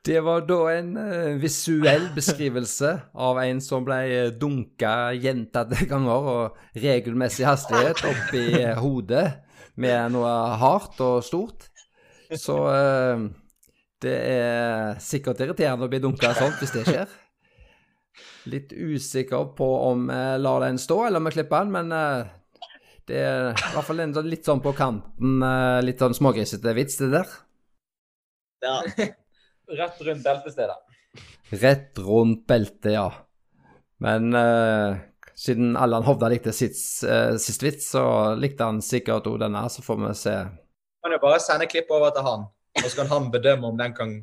[0.08, 6.30] Det var da en eh, visuell beskrivelse av en som ble eh, dunka gjentatte ganger
[6.32, 9.26] og regelmessig hastighet opp i eh, hodet
[9.78, 11.68] med noe hardt og stort.
[12.34, 13.28] Så eh,
[14.04, 17.14] det er sikkert irriterende å bli dunka sånt hvis det skjer.
[18.50, 22.34] Litt usikker på om jeg lar den stå, eller om jeg klipper den, men eh,
[23.08, 26.74] det er i hvert fall en sånn litt sånn på kanten, eh, litt sånn smågrisete
[26.76, 27.32] vits, det der.
[28.64, 28.76] Ja.
[29.78, 30.78] Rett rundt beltestedet.
[31.62, 33.08] Rett rundt beltet, ja.
[34.04, 34.98] Men eh,
[35.38, 39.84] siden Allan Hovda likte sitt, uh, sist vits, så likte han sikkert også denne, så
[39.86, 40.34] får vi se.
[41.04, 42.48] kan jo bare sende klipp over til han,
[42.82, 44.18] og så kan han bedømme om den kan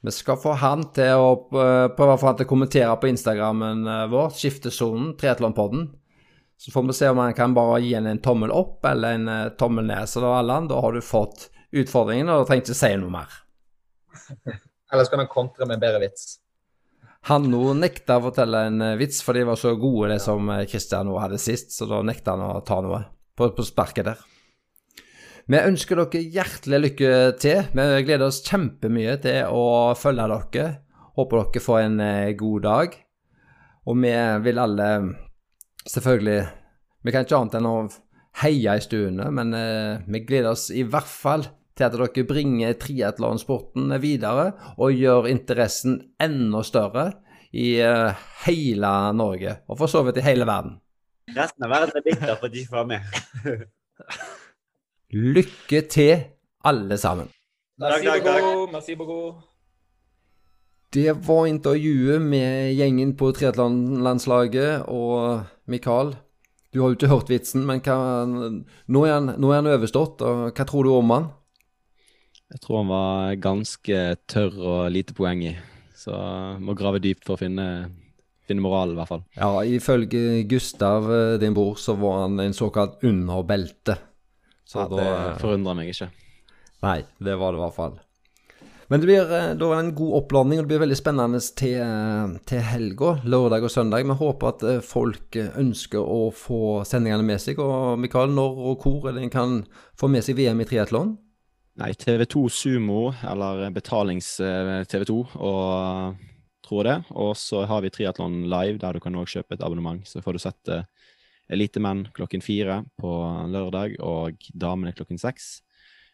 [0.00, 3.10] Vi skal få han til å eh, prøve å få han til å kommentere på
[3.10, 5.88] Instagrammen eh, vår, Skiftesonen, Triatlonpodden.
[6.58, 9.52] Så får vi se om han kan bare gi en, tommel opp eller en eh,
[9.58, 10.10] tommel ned.
[10.10, 13.38] Så da, Allan, da har du fått utfordringen, og du trenger ikke si noe mer.
[14.92, 16.41] Ellers kan han kontre med en bedre vits.
[17.30, 20.50] Han nå nekta å fortelle en eh, vits, for de var så gode, det som
[20.70, 23.04] Kristian nå hadde sist, så da nekta han å ta noe
[23.38, 24.24] på, på sparket der.
[25.50, 27.64] Vi ønsker dere hjertelig lykke til.
[27.74, 29.64] Vi gleder oss kjempemye til å
[29.98, 30.66] følge dere.
[31.18, 32.94] Håper dere får en eh, god dag.
[33.90, 34.12] Og vi
[34.44, 34.88] vil alle
[35.82, 36.42] selvfølgelig
[37.02, 37.76] Vi kan ikke annet enn å
[38.44, 41.42] heie i stuene, men eh, vi gleder oss i hvert fall
[41.76, 47.06] til at dere bringer triatlonsporten videre og gjør interessen enda større
[47.52, 50.78] i eh, hele Norge, og for så vidt i hele verden.
[51.36, 53.00] Resten av verden er bitter for at de ikke får med.
[55.36, 56.26] Lykke til,
[56.64, 57.28] alle sammen.
[57.80, 58.44] Takk, takk, takk.
[58.72, 59.42] Merci beaucoup.
[60.92, 66.12] Det var intervjuet med gjengen på triatlonlandslaget og Mikael.
[66.72, 70.24] Du har jo ikke hørt vitsen, men hva, nå, er han, nå er han overstått.
[70.24, 71.30] og Hva tror du om han?
[72.52, 75.54] Jeg tror han var ganske tørr og lite poeng i.
[75.96, 76.12] Så
[76.60, 77.66] må grave dypt for å finne,
[78.48, 79.24] finne moralen, i hvert fall.
[79.38, 83.96] Ja, Ifølge Gustav, eh, din bror, så var han en såkalt underbelte.
[84.68, 86.10] Så ja, da det forundrer meg ikke.
[86.82, 88.00] Nei, det var det i hvert fall.
[88.90, 92.38] Men det blir eh, da en god oppladning, og det blir veldig spennende til, eh,
[92.50, 94.04] til helga, lørdag og søndag.
[94.04, 97.62] Vi håper at folk ønsker å få sendingene med seg.
[97.64, 99.60] Og Mikael, når og hvor er det en kan
[99.96, 101.16] få med seg VM i triatlon?
[101.80, 106.18] Nei, TV2 Sumo, eller betalings-TV 2, og
[106.66, 106.96] tror det.
[107.16, 110.04] Og så har vi Triatlon Live, der du kan òg kjøpe et abonnement.
[110.04, 110.84] Så får du sett eh,
[111.52, 113.12] Elitemenn klokken fire på
[113.52, 115.62] lørdag, og damene klokken seks.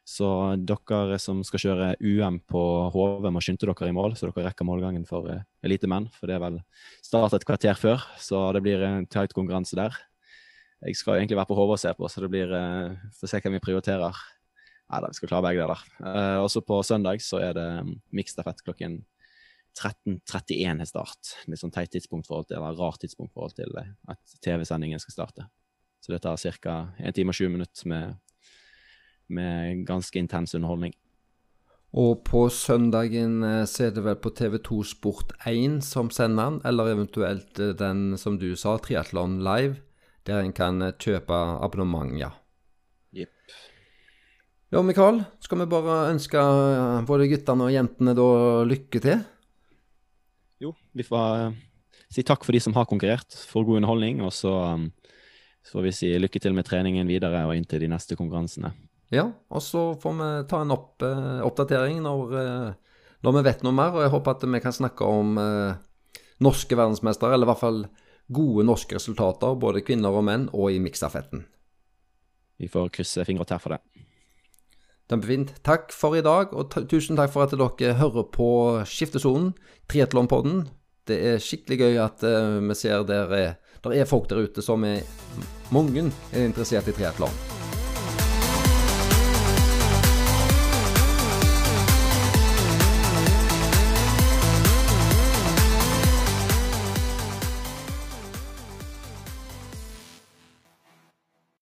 [0.08, 0.28] Så
[0.64, 2.62] dere som skal kjøre UM på
[2.94, 6.06] HV, må skynde dere i mål, så dere rekker målgangen for eh, elitemenn.
[6.14, 6.62] For det er vel
[7.02, 9.98] start et kvarter før, så det blir en tight konkurranse der.
[10.86, 13.42] Jeg skal egentlig være på HV og se på, så det blir eh, Får se
[13.42, 14.26] hvem vi prioriterer.
[14.88, 15.80] Nei da, vi skal klare begge deler.
[16.00, 19.02] Eh, også på søndag så er det mm, miksstafett klokken
[19.76, 21.34] 13.31 er start.
[21.46, 25.18] Litt sånn teit tidspunkt forhold til, eller rart tidspunkt forhold til eh, at TV-sendingen skal
[25.18, 25.48] starte.
[26.00, 26.78] Så det tar ca.
[27.04, 28.16] 1 time og 20 minutter med,
[29.28, 30.96] med ganske intens underholdning.
[31.98, 36.94] Og på søndagen eh, så er det vel på TV2 Sport1 som sender den, eller
[36.96, 39.82] eventuelt den som du sa, Triatlon Live,
[40.24, 42.32] der en kan kjøpe abonnement, ja.
[44.68, 48.28] Ja, Mikael, skal vi bare ønske eh, både guttene og jentene da
[48.68, 49.22] lykke til?
[50.60, 51.54] Jo, vi får eh,
[52.12, 54.20] si takk for de som har konkurrert, for god underholdning.
[54.26, 54.52] Og så,
[55.64, 58.74] så får vi si lykke til med treningen videre og inntil de neste konkurransene.
[59.14, 63.64] Ja, og så får vi ta en opp, eh, oppdatering når, eh, når vi vet
[63.64, 65.78] noe mer, og jeg håper at vi kan snakke om eh,
[66.44, 67.80] norske verdensmestere, eller i hvert fall
[68.28, 71.46] gode norske resultater, både kvinner og menn, og i miksstafetten.
[72.60, 73.80] Vi får krysse fingre og tær for det.
[75.08, 75.54] Kjempefint.
[75.64, 78.48] Takk for i dag, og tusen takk for at dere hører på
[78.84, 79.54] Skiftesonen,
[79.88, 80.66] Triatlonpodden.
[81.08, 83.54] Det er skikkelig gøy at uh, vi ser der er,
[83.84, 85.00] der er folk der ute som er
[85.72, 87.57] mange er interessert i triatlon.